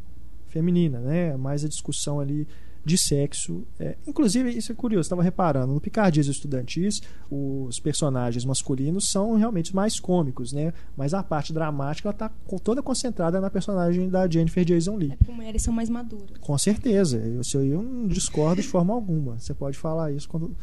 [0.46, 1.36] feminina, né?
[1.36, 2.46] Mais a discussão ali
[2.84, 3.66] de sexo.
[3.78, 7.00] É, inclusive, isso é curioso, estava reparando, no Picardias Estudantis,
[7.30, 10.72] os personagens masculinos são realmente mais cômicos, né?
[10.96, 12.30] Mas a parte dramática está
[12.62, 15.12] toda concentrada na personagem da Jennifer Jason Leigh.
[15.12, 16.38] É porque mulheres são mais maduras.
[16.40, 19.38] Com certeza, eu, eu não discordo de forma alguma.
[19.38, 20.56] Você pode falar isso quando,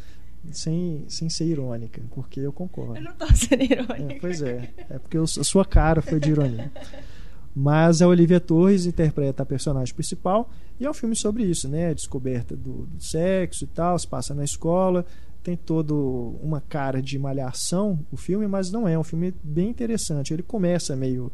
[0.52, 2.98] sem, sem ser irônica, porque eu concordo.
[2.98, 4.14] Eu não tô sendo irônica.
[4.14, 6.72] É, pois é, é porque a sua cara foi de ironia.
[7.56, 10.50] Mas a Olivia Torres interpreta a personagem principal
[10.80, 11.90] e é um filme sobre isso, né?
[11.90, 15.06] A descoberta do, do sexo e tal, se passa na escola,
[15.42, 19.70] tem todo uma cara de malhação o filme, mas não é, é um filme bem
[19.70, 20.34] interessante.
[20.34, 21.32] Ele começa meio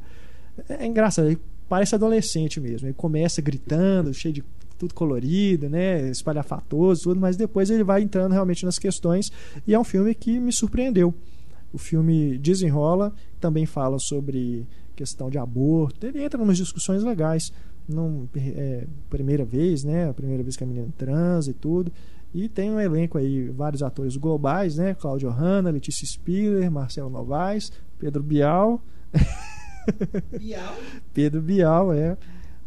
[0.69, 2.87] é, é engraçado, ele parece adolescente mesmo.
[2.87, 4.43] Ele começa gritando, cheio de
[4.77, 6.09] tudo colorido, né?
[6.09, 9.31] Espalhafatoso, tudo, mas depois ele vai entrando realmente nas questões
[9.65, 11.13] e é um filme que me surpreendeu.
[11.71, 14.67] O filme desenrola, também fala sobre
[15.01, 17.51] questão de aborto, ele entra em umas discussões legais.
[17.87, 20.09] Não, é, primeira vez, né?
[20.09, 21.91] A primeira vez que a menina transa e tudo.
[22.33, 24.93] E tem um elenco aí, vários atores globais, né?
[24.93, 28.81] Cláudio Hanna, Letícia Spiller, Marcelo Novaes, Pedro Bial.
[31.13, 32.15] Pedro Bial, é.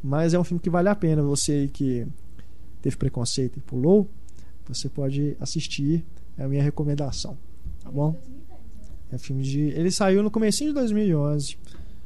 [0.02, 1.22] Mas é um filme que vale a pena.
[1.22, 2.06] Você aí que
[2.82, 4.10] teve preconceito e pulou,
[4.66, 6.04] você pode assistir.
[6.36, 7.38] É a minha recomendação.
[7.80, 8.16] Tá bom?
[9.10, 9.60] É filme de.
[9.60, 11.56] Ele saiu no comecinho de 2011.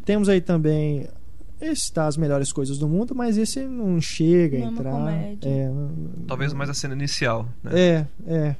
[0.09, 1.07] Temos aí também.
[1.61, 5.49] Esse tá as melhores coisas do mundo, mas esse não chega Não a é entrar.
[5.51, 7.73] É, não- Talvez mais a cena inicial, né?
[7.79, 8.57] é, é.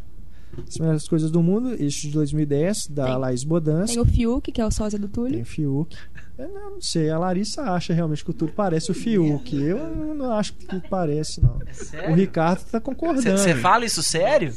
[0.69, 3.91] As melhores coisas do mundo, este de 2010, da Tem- Laís Bodans.
[3.93, 5.33] Tem o Fiuk, que é o sósia do Túlio.
[5.33, 5.97] Tem o Fiuk.
[6.37, 9.57] Eu não sei, a Larissa acha realmente que o tudo parece o Fiuk.
[9.57, 11.57] Eu não acho que parece, não.
[11.57, 12.15] O Sério?
[12.15, 13.39] Ricardo tá concordando.
[13.39, 14.53] Você fala isso sério?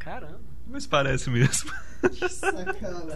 [0.00, 0.40] Caramba.
[0.68, 1.70] Mas parece mesmo.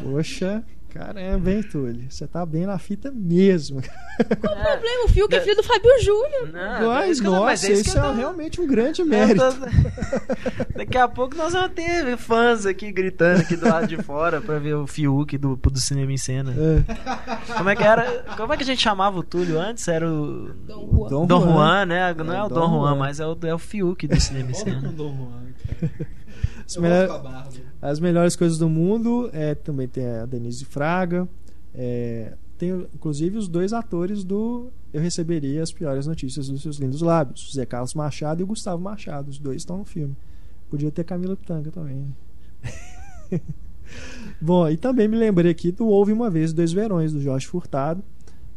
[0.02, 0.62] Poxa,
[0.92, 2.04] caramba, hein, Túlio?
[2.10, 3.80] Você tá bem na fita mesmo.
[3.80, 5.04] Qual o problema?
[5.04, 6.52] O Fiuk é filho do Fábio Júnior.
[6.52, 9.00] Não, Mas, que eu- nossa, é isso isso que eu é tô- realmente um grande
[9.00, 9.40] eu mérito.
[9.40, 14.40] tô- Daqui a pouco nós vamos ter fãs aqui gritando aqui do lado de fora
[14.40, 16.52] pra ver o Fiuk do, do cinema em cena.
[16.52, 18.22] É, Como é que era?
[18.36, 19.86] Como é que a gente chamava o Túlio antes?
[19.88, 21.08] Era o Dom Juan.
[21.08, 21.52] Dom Dom Juan.
[21.52, 22.14] Juan, né?
[22.14, 22.94] Não é, É, o Dom Dom Juan, Juan.
[22.96, 24.94] mas é o, é o Fiuk do cinema em cena.
[26.66, 27.22] As, melhor-
[27.82, 31.28] as melhores coisas do mundo é, também tem a Denise Fraga.
[31.74, 37.02] é, tem inclusive os dois atores do Eu Receberia as Piores Notícias dos Seus Lindos
[37.02, 39.30] Lábios, Zé Carlos Machado e o Gustavo Machado.
[39.30, 40.16] Os dois estão no filme.
[40.70, 42.06] Podia ter Camila Pitanga também.
[43.32, 43.40] né?
[44.40, 48.02] Bom, e também me lembrei aqui do Houve Uma Vez Dois Verões, do Jorge Furtado,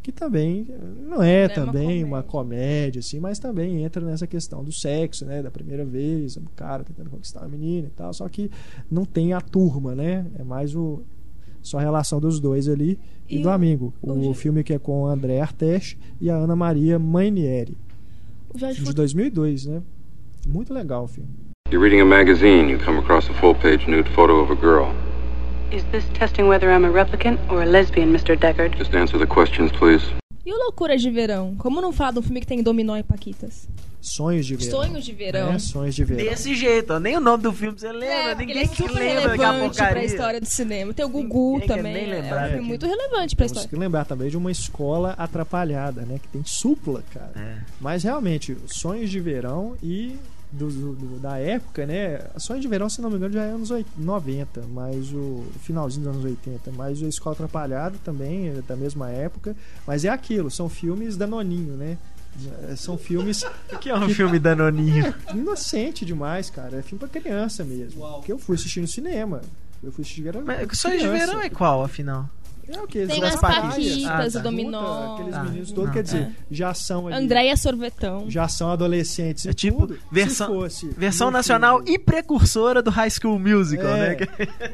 [0.06, 0.68] que também
[1.04, 2.30] não é é uma também uma comédia.
[2.30, 5.42] comédia, assim, mas também entra nessa questão do sexo, né?
[5.42, 8.48] Da primeira vez, o cara tentando conquistar a menina e tal, só que
[8.88, 10.24] não tem a turma, né?
[10.38, 11.02] É mais o
[11.60, 13.92] só a relação dos dois ali e, E do amigo.
[14.00, 17.76] o O, filme que é com o André Artes e a Ana Maria Mainieri,
[18.54, 19.82] O Jorge de Furtado 2002, né?
[20.46, 21.30] Muito legal o filme.
[21.72, 24.86] You're reading a magazine, you come across a full page nude photo of a girl.
[25.72, 28.36] Is this testing whether I'm a replicant or a lesbian, Mr.
[28.38, 28.76] Deckard?
[28.78, 30.04] Just answer the questions, please.
[30.44, 31.56] E o Loucuras de Verão?
[31.58, 33.68] Como não falar de um filme que tem Dominó e Paquitas?
[34.00, 34.70] Sonhos de verão.
[34.70, 35.52] Sonhos de Verão.
[35.52, 36.24] É, Sonhos de verão.
[36.30, 37.00] Desse jeito, ó.
[37.00, 38.06] Nem o nome do filme você lembra.
[38.06, 40.94] É, Ninguém é super lembra relevante pra história do cinema.
[40.94, 41.92] Tem o Gugu Ninguém também.
[41.92, 42.64] nem é lembrar um filme daquilo.
[42.68, 43.68] muito relevante pra Temos história.
[43.68, 46.20] que lembrar também de uma escola atrapalhada, né?
[46.22, 47.32] Que tem supla, cara.
[47.34, 47.56] É.
[47.80, 50.14] Mas realmente, Sonhos de Verão e
[50.56, 52.20] do, do- da época, né?
[52.38, 56.04] Sonhos de Verão, se não me engano, já é anos oit- 90, mas o finalzinho
[56.06, 56.72] dos anos 80.
[56.72, 59.54] Mas a Escola Atrapalhada também é da mesma época.
[59.86, 61.98] Mas é aquilo, são filmes danoninho, né?
[62.76, 65.14] São filmes O que é um filme danoninho?
[65.34, 66.78] inocente demais, cara.
[66.78, 68.20] É filme pra criança mesmo.
[68.22, 69.40] Que eu fui assistir no cinema.
[69.82, 71.08] Eu fui assistir era Mas Sonhos de.
[71.08, 72.28] Verão é qual, afinal?
[72.68, 73.06] É o que?
[73.06, 74.04] Tem As as Paquitas.
[74.06, 74.38] Ah, o tá.
[74.40, 75.14] Dominó.
[75.14, 75.92] Aqueles Ah, meninos todos, não.
[75.94, 76.30] quer dizer, É.
[76.50, 78.24] já são ali, Andréia Sorvetão.
[78.28, 79.98] já são adolescentes e É tipo tudo.
[80.10, 84.16] versão- se fosse Versão no nacional filme- e precursora do High School Musical, É.
[84.16, 84.26] né?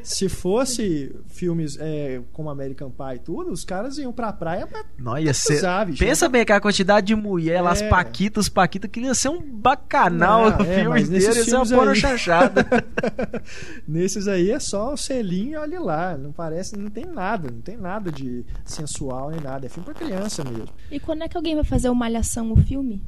[0.02, 4.84] se fosse filmes é, como American Pie e tudo, os caras iam pra praia pra
[4.98, 5.58] Não, ia ser...
[5.58, 5.98] usar, bicho.
[5.98, 7.88] Pensa bem que a quantidade de mulher, lá, as É.
[7.88, 11.32] paquitas, os paquitas, que ia ser um bacanal Não, o é, filme mas inteiro, ia
[11.44, 12.66] ser uma filmes porno aí- chanchada.
[13.86, 16.16] Nesses aí é só o selinho e olha lá.
[16.16, 19.66] Não parece, não tem nada, não tem nada de sensual nem nada.
[19.66, 20.68] É filme pra criança mesmo.
[20.90, 23.02] E quando é que alguém vai fazer o Malhação, o filme?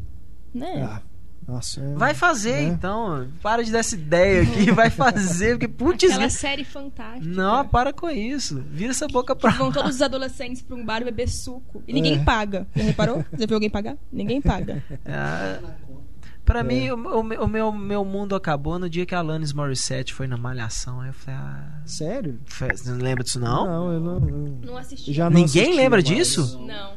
[0.53, 0.83] Né?
[0.83, 1.03] Ah,
[1.47, 1.81] nossa.
[1.81, 2.63] é- Vai fazer, né?
[2.75, 3.29] então.
[3.43, 7.27] Para de dar essa ideia aqui, vai fazer, porque putz, Aquela série fantástica.
[7.27, 8.63] não, para com isso.
[8.71, 11.83] Vira essa boca pra Vão todos os adolescentes pra um bar beber suco.
[11.89, 12.25] E ninguém É.
[12.25, 12.67] paga.
[12.75, 13.25] Já reparou?
[13.39, 13.97] Já viu alguém pagar?
[14.13, 14.83] Ninguém paga.
[15.07, 15.59] Ah,
[16.45, 16.63] Pra É.
[16.63, 20.13] mim, o, o meu- o meu, meu mundo acabou no dia que a Alanis Morissette
[20.13, 21.01] foi na Malhação.
[21.01, 21.81] Aí eu falei, ah.
[21.87, 22.39] Sério?
[22.47, 23.67] Você não lembra disso, não?
[23.67, 24.29] Não, eu não.
[24.29, 25.13] eu Não assisti.
[25.13, 26.05] já não Ninguém assisti lembra mais.
[26.05, 26.59] disso?
[26.67, 26.93] Não.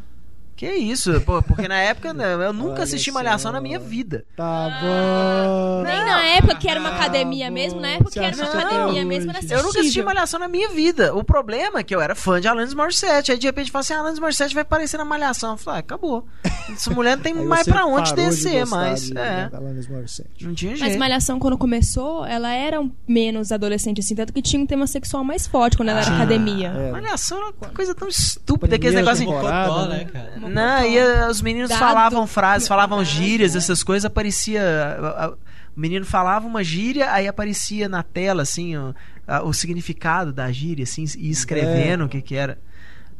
[0.58, 1.22] Que isso?
[1.22, 3.12] Pô, porque na época né, eu nunca Olha assisti.
[3.12, 4.26] Malhação na minha vida.
[4.36, 5.84] Tá bom.
[5.84, 7.54] Nem na época que era uma Ah, academia bom.
[7.54, 9.40] mesmo, na época que era uma academia mesmo, era.
[9.50, 10.02] Eu nunca assisti.
[10.02, 11.14] Malhação na minha vida.
[11.16, 13.32] O problema é que eu era fã de Alanis Morissette.
[13.32, 15.52] Aí de repente fala assim: ah, Alanis Morissette vai aparecer na Malhação.
[15.52, 16.26] Eu falei, ah, acabou.
[16.72, 19.02] Essa mulher não tem mais pra onde de descer gostar mais.
[19.04, 19.50] de- É.
[19.50, 20.44] da Alanis Morissette.
[20.46, 20.98] Não tinha Mas jeito.
[21.00, 25.46] Malhação, quando começou, ela era menos adolescente, assim, tanto que tinha um tema sexual mais
[25.46, 26.70] forte quando ela era Ah, academia.
[26.70, 26.92] é.
[26.92, 29.88] Malhação era uma coisa tão estúpida, aqueles negócios assim.
[29.88, 29.98] né?
[29.98, 30.47] né, cara?
[30.54, 31.80] Não, e os meninos Dado.
[31.80, 34.62] falavam frases, falavam gírias, essas coisas, aparecia.
[34.64, 35.34] a- a-
[35.76, 38.96] O menino falava uma gíria, aí aparecia na tela, assim, o,
[39.28, 42.06] a- o significado da gíria, assim, e escrevendo É.
[42.08, 42.58] o que que era.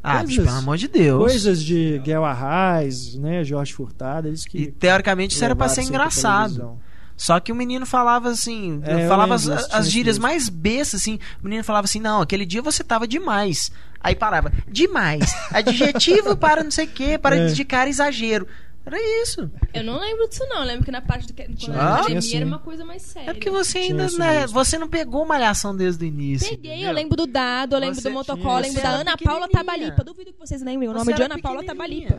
[0.04, 1.22] Ah, Coisas- bicho, pelo amor de Deus.
[1.22, 3.44] Coisas de Guel Arraes, né?
[3.44, 4.58] Jorge Furtado, eles que.
[4.58, 6.80] E teoricamente isso era pra ser engraçado.
[7.16, 11.02] Só que o menino falava assim, É, falava as, lembro as tinha gírias mais bestas,
[11.02, 11.20] assim.
[11.42, 13.72] O menino falava assim: não, aquele dia você tava demais.
[14.00, 15.32] Aí parava, demais.
[15.52, 17.48] Adjetivo para não sei o quê, para É.
[17.50, 18.48] indicar exagero.
[18.86, 19.52] Era isso.
[19.74, 20.60] Eu não lembro disso, não.
[20.60, 23.02] Eu lembro que na parte do que quando Ah, academia tinha era uma coisa mais
[23.02, 23.32] séria.
[23.32, 24.08] É porque você ainda.
[24.18, 26.48] né, você não pegou malhação desde o início.
[26.52, 26.88] Peguei, entendeu?
[26.92, 29.50] eu lembro do Dado, eu lembro Você do Motocó, tinha- eu lembro da Ana Paula.
[29.50, 30.04] Tabalipa.
[30.06, 31.66] Duvido que vocês lembrem o Você nome de Ana Paula.
[31.66, 32.18] Tabalipa.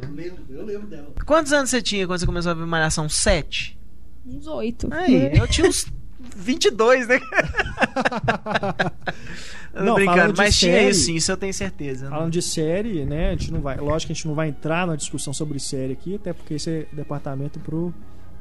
[0.50, 1.08] Eu lembro dela.
[1.24, 3.08] Quantos anos você tinha quando você começou a ver malhação?
[3.08, 3.78] Sete?
[4.26, 4.88] Uns oito.
[4.92, 5.86] Aí, eu tinha uns
[6.36, 7.18] 22, né?
[9.74, 12.08] Não, brincando, falando de mas tinha série- isso sim, isso eu tenho certeza.
[12.08, 13.28] Falando de série, né?
[13.28, 13.76] A gente não vai.
[13.76, 16.70] Lógico que a gente não vai entrar na discussão sobre série aqui, até porque esse
[16.70, 17.92] é departamento pro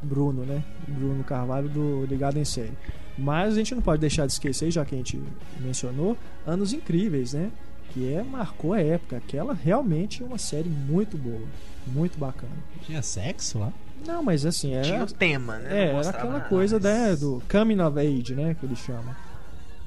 [0.02, 0.64] Bruno, né?
[0.88, 2.74] Bruno Carvalho do Ligado em Série.
[3.18, 5.20] Mas a gente não pode deixar de esquecer, já que a gente
[5.60, 6.16] mencionou,
[6.46, 7.50] Anos Incríveis, né?
[7.94, 9.18] Que é, marcou a época.
[9.18, 11.42] Aquela realmente é uma série muito boa.
[11.88, 12.52] Muito bacana.
[12.86, 13.74] Tinha sexo lá?
[14.06, 15.86] Não, mas assim, Tinha era, o tema, né?
[15.86, 18.56] é, era aquela nada, coisa mas- né, do coming of age, né?
[18.60, 19.16] Que eles chamam.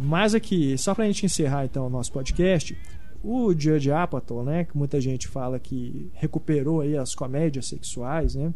[0.03, 2.77] Mas aqui, só pra gente encerrar então o nosso podcast,
[3.23, 8.53] o Judge Apatow, né, que muita gente fala que recuperou aí as comédias sexuais, né?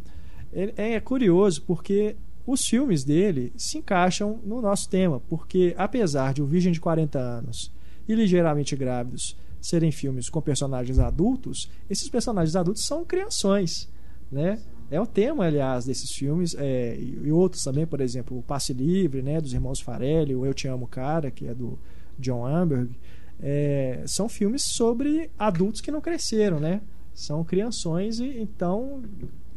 [0.77, 2.15] É curioso porque
[2.47, 7.19] os filmes dele se encaixam no nosso tema, porque apesar de O Virgem de 40
[7.19, 7.71] Anos
[8.07, 13.89] e Ligeiramente Grávidos serem filmes com personagens adultos, esses personagens adultos são crianções,
[14.31, 14.59] né?
[14.91, 19.21] É o tema, aliás, desses filmes é, e outros também, por exemplo, o Passe Livre,
[19.21, 21.77] né, dos irmãos Farelli, o Eu Te Amo Cara, que é do
[22.19, 22.95] John Amberg,
[23.39, 26.81] é, são filmes sobre adultos que não cresceram, né?
[27.13, 29.03] São crianções e então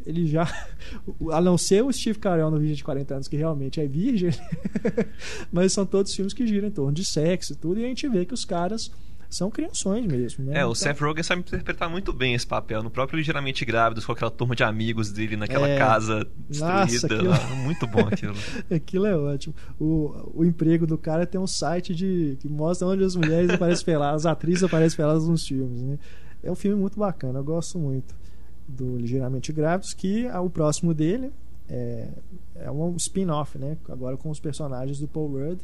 [0.07, 0.45] ele já
[1.33, 4.31] a não ser o Steve Carell no vídeo de 40 anos que realmente é virgem,
[5.53, 8.09] mas são todos filmes que giram em torno de sexo e tudo e a gente
[8.09, 8.91] vê que os caras
[9.29, 10.47] são criações mesmo.
[10.47, 10.53] Né?
[10.61, 10.75] É, o então...
[10.75, 12.83] Seth Rogen sabe interpretar muito bem esse papel.
[12.83, 15.77] No próprio Ligeiramente Grávidos, com aquela turma de amigos dele naquela É.
[15.77, 16.81] casa destruída.
[16.81, 17.57] Nossa, aquilo-.
[17.63, 18.35] Muito bom aquilo.
[18.75, 19.55] Aquilo é ótimo.
[19.79, 23.85] O, o emprego do cara tem um site de que mostra onde as mulheres aparecem
[23.85, 25.83] peladas, as atrizes aparecem peladas nos filmes.
[25.83, 25.99] Né?
[26.43, 28.15] É um filme muito bacana, eu gosto muito
[28.67, 31.33] do Ligeiramente Grávidos, que ah, o próximo dele
[31.69, 32.09] é,
[32.55, 33.77] é um spin-off, né?
[33.89, 35.61] Agora com os personagens do Paul Rudd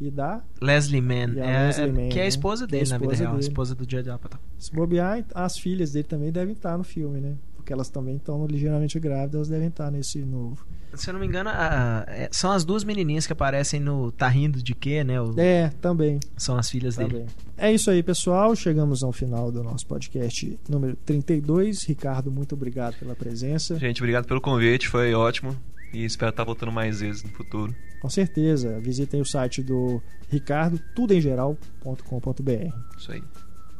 [0.00, 0.42] e da.
[0.60, 2.28] Leslie Mann, a é, Leslie é- Mann, que é a né?
[2.28, 3.48] esposa Que é a dele, na vida esposa real, a dele.
[3.48, 4.40] esposa do Judd Apatow.
[4.58, 7.34] Se bobear, as filhas dele também devem estar no filme, né?
[7.56, 10.66] Porque elas também estão ligeiramente grávidas, elas devem estar nesse novo.
[10.94, 14.10] Se eu não me engano, a- a- é- são as duas menininhas que aparecem no
[14.10, 15.20] Tá Rindo de Quê, né?
[15.20, 16.18] O- É, também.
[16.36, 17.26] São as filhas Tá dele.
[17.56, 18.56] É isso aí, pessoal.
[18.56, 21.84] Chegamos ao final do nosso podcast número 32.
[21.84, 23.78] Ricardo, muito obrigado pela presença.
[23.78, 25.54] Gente, obrigado pelo convite, foi ótimo.
[25.92, 27.72] E espero estar voltando mais vezes no futuro.
[28.00, 28.80] Com certeza.
[28.80, 32.96] Visitem o site do Ricardo, tudoemgeral.com.br.
[32.96, 33.22] Isso aí.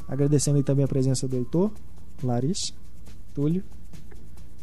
[0.07, 1.73] Agradecendo aí também a presença do Heitor,
[2.23, 2.73] Larissa,
[3.33, 3.65] Túlio.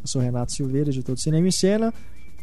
[0.00, 1.92] Eu sou Renato Silveira, editor do Cinema em Cena.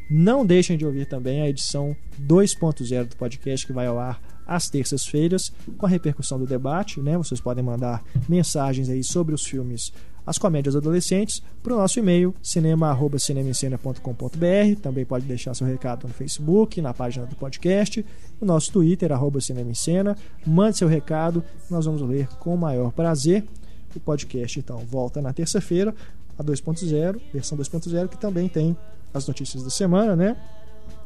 [0.10, 4.70] Não deixem de ouvir também a edição 2.0 do podcast que vai ao ar às
[4.70, 7.02] terças-feiras, com a repercussão do debate.
[7.02, 7.18] Né?
[7.18, 9.92] Vocês podem mandar mensagens aí sobre os filmes
[10.26, 14.82] As Comédias Adolescentes para o nosso e-mail cinema.cinemencena.com.br.
[14.82, 18.06] Também pode deixar seu recado no Facebook, na página do podcast,
[18.42, 20.18] no nosso Twitter, arroba Cinema em Cena.
[20.46, 23.44] Mande seu recado, nós vamos ler com o maior prazer.
[23.96, 25.94] O podcast, então, volta na terça-feira,
[26.38, 28.76] a 2.0, versão 2.0, que também tem
[29.14, 30.36] as notícias da semana, né?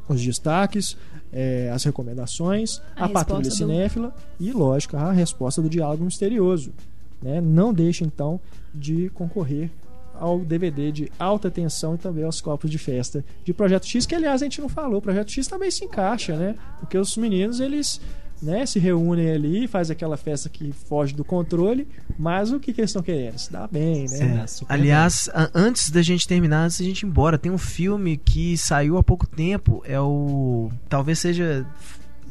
[0.07, 0.97] Os destaques,
[1.31, 6.73] eh, as recomendações, A a, patrulha do- cinéfila e, lógico, a resposta do diálogo misterioso.
[7.21, 7.41] Né?
[7.41, 8.39] Não deixe, então,
[8.73, 9.69] de concorrer
[10.13, 14.13] ao DVD de alta tensão e também aos copos de festa de Projeto X, que
[14.15, 14.99] aliás a gente não falou.
[14.99, 16.55] O Projeto X também se encaixa, né?
[16.79, 18.01] Porque os meninos, eles
[18.41, 21.85] né, se reúnem ali, faz aquela festa que foge do controle,
[22.17, 23.37] mas o que, que eles estão querendo?
[23.37, 24.45] Se dar bem, né?
[24.45, 24.45] É.
[24.73, 28.57] Aliás, a- antes da gente terminar, antes da gente ir embora, tem um filme que
[28.57, 29.81] saiu há pouco tempo.
[29.85, 30.69] É o.
[30.87, 31.65] Talvez seja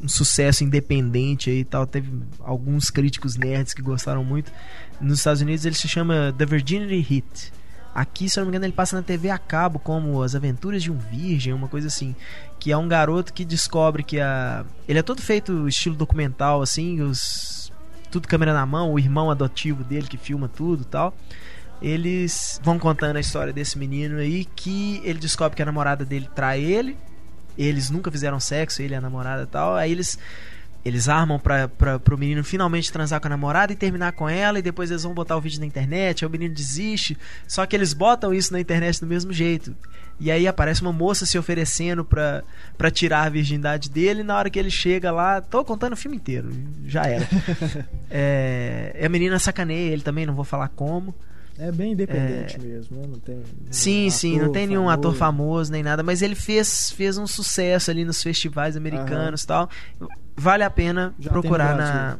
[0.03, 1.85] um sucesso independente aí e tal.
[1.85, 4.51] Teve alguns críticos nerds que gostaram muito.
[4.99, 7.53] Nos Estados Unidos ele se chama The Virginity Hit.
[7.93, 10.83] Aqui, se eu não me engano, ele passa na TV a cabo como As Aventuras
[10.83, 12.15] de um Virgem, uma coisa assim.
[12.59, 14.65] Que é um garoto que descobre que a.
[14.87, 17.71] Ele é todo feito estilo documental, assim, os.
[18.11, 21.13] Tudo câmera na mão, o irmão adotivo dele que filma tudo tal
[21.81, 26.29] eles vão contando a história desse menino aí que ele descobre que a namorada dele
[26.35, 26.97] trai ele.
[27.59, 29.75] Eles nunca fizeram sexo, ele e a namorada e tal.
[29.75, 30.17] Aí eles
[30.83, 34.59] eles armam pra, pra, pro menino finalmente transar com a namorada e terminar com ela.
[34.59, 36.23] E depois eles vão botar o vídeo na internet.
[36.23, 37.17] Aí o menino desiste.
[37.47, 39.75] Só que eles botam isso na internet do mesmo jeito.
[40.19, 42.43] E aí aparece uma moça se oferecendo pra,
[42.77, 44.21] pra tirar a virgindade dele.
[44.21, 46.49] E na hora que ele chega lá, tô contando o filme inteiro.
[46.85, 47.27] Já era.
[48.09, 51.13] é, e a menina sacaneia ele também, não vou falar como.
[51.59, 53.03] É bem independente mesmo, né?
[53.05, 53.35] Não tem.
[53.35, 54.99] nenhum Sim, sim, não tem nenhum famoso.
[54.99, 59.47] ator famoso nem nada, mas ele fez, fez um sucesso ali nos festivais americanos e
[59.47, 59.69] tal.
[60.37, 62.19] Vale a pena Já tem procurar na.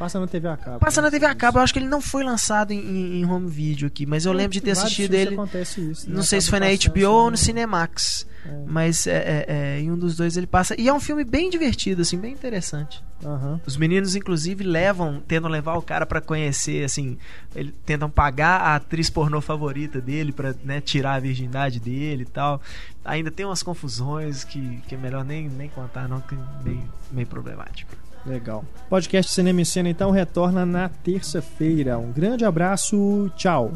[0.00, 0.78] Passa na TV a cabo.
[0.78, 1.08] Passa né?
[1.08, 3.86] na TV a cabo, eu acho que ele não foi lançado em, em- home video
[3.86, 5.34] aqui, mas eu lembro de ter assistido ele.
[5.34, 6.16] acontece isso, né?
[6.16, 8.26] Não sei se foi na HBO ou no assim, Cinemax.
[8.46, 8.64] É.
[8.66, 10.74] Mas é, é, é, em um dos dois ele passa.
[10.80, 13.04] E é um filme bem divertido, assim, bem interessante.
[13.22, 13.60] Aham.
[13.66, 17.18] Os meninos, inclusive, levam, tentam levar o cara pra conhecer, assim,
[17.54, 22.26] eles tentam pagar a atriz pornô favorita dele pra né, tirar a virgindade dele e
[22.26, 22.62] tal.
[23.04, 26.88] Ainda tem umas confusões que, que é melhor nem, nem contar, não, que é meio,
[27.12, 27.94] meio problemático.
[28.24, 28.64] Legal.
[28.88, 31.98] Podcast Cinema e Cena então retorna na terça-feira.
[31.98, 33.72] Um grande abraço, tchau.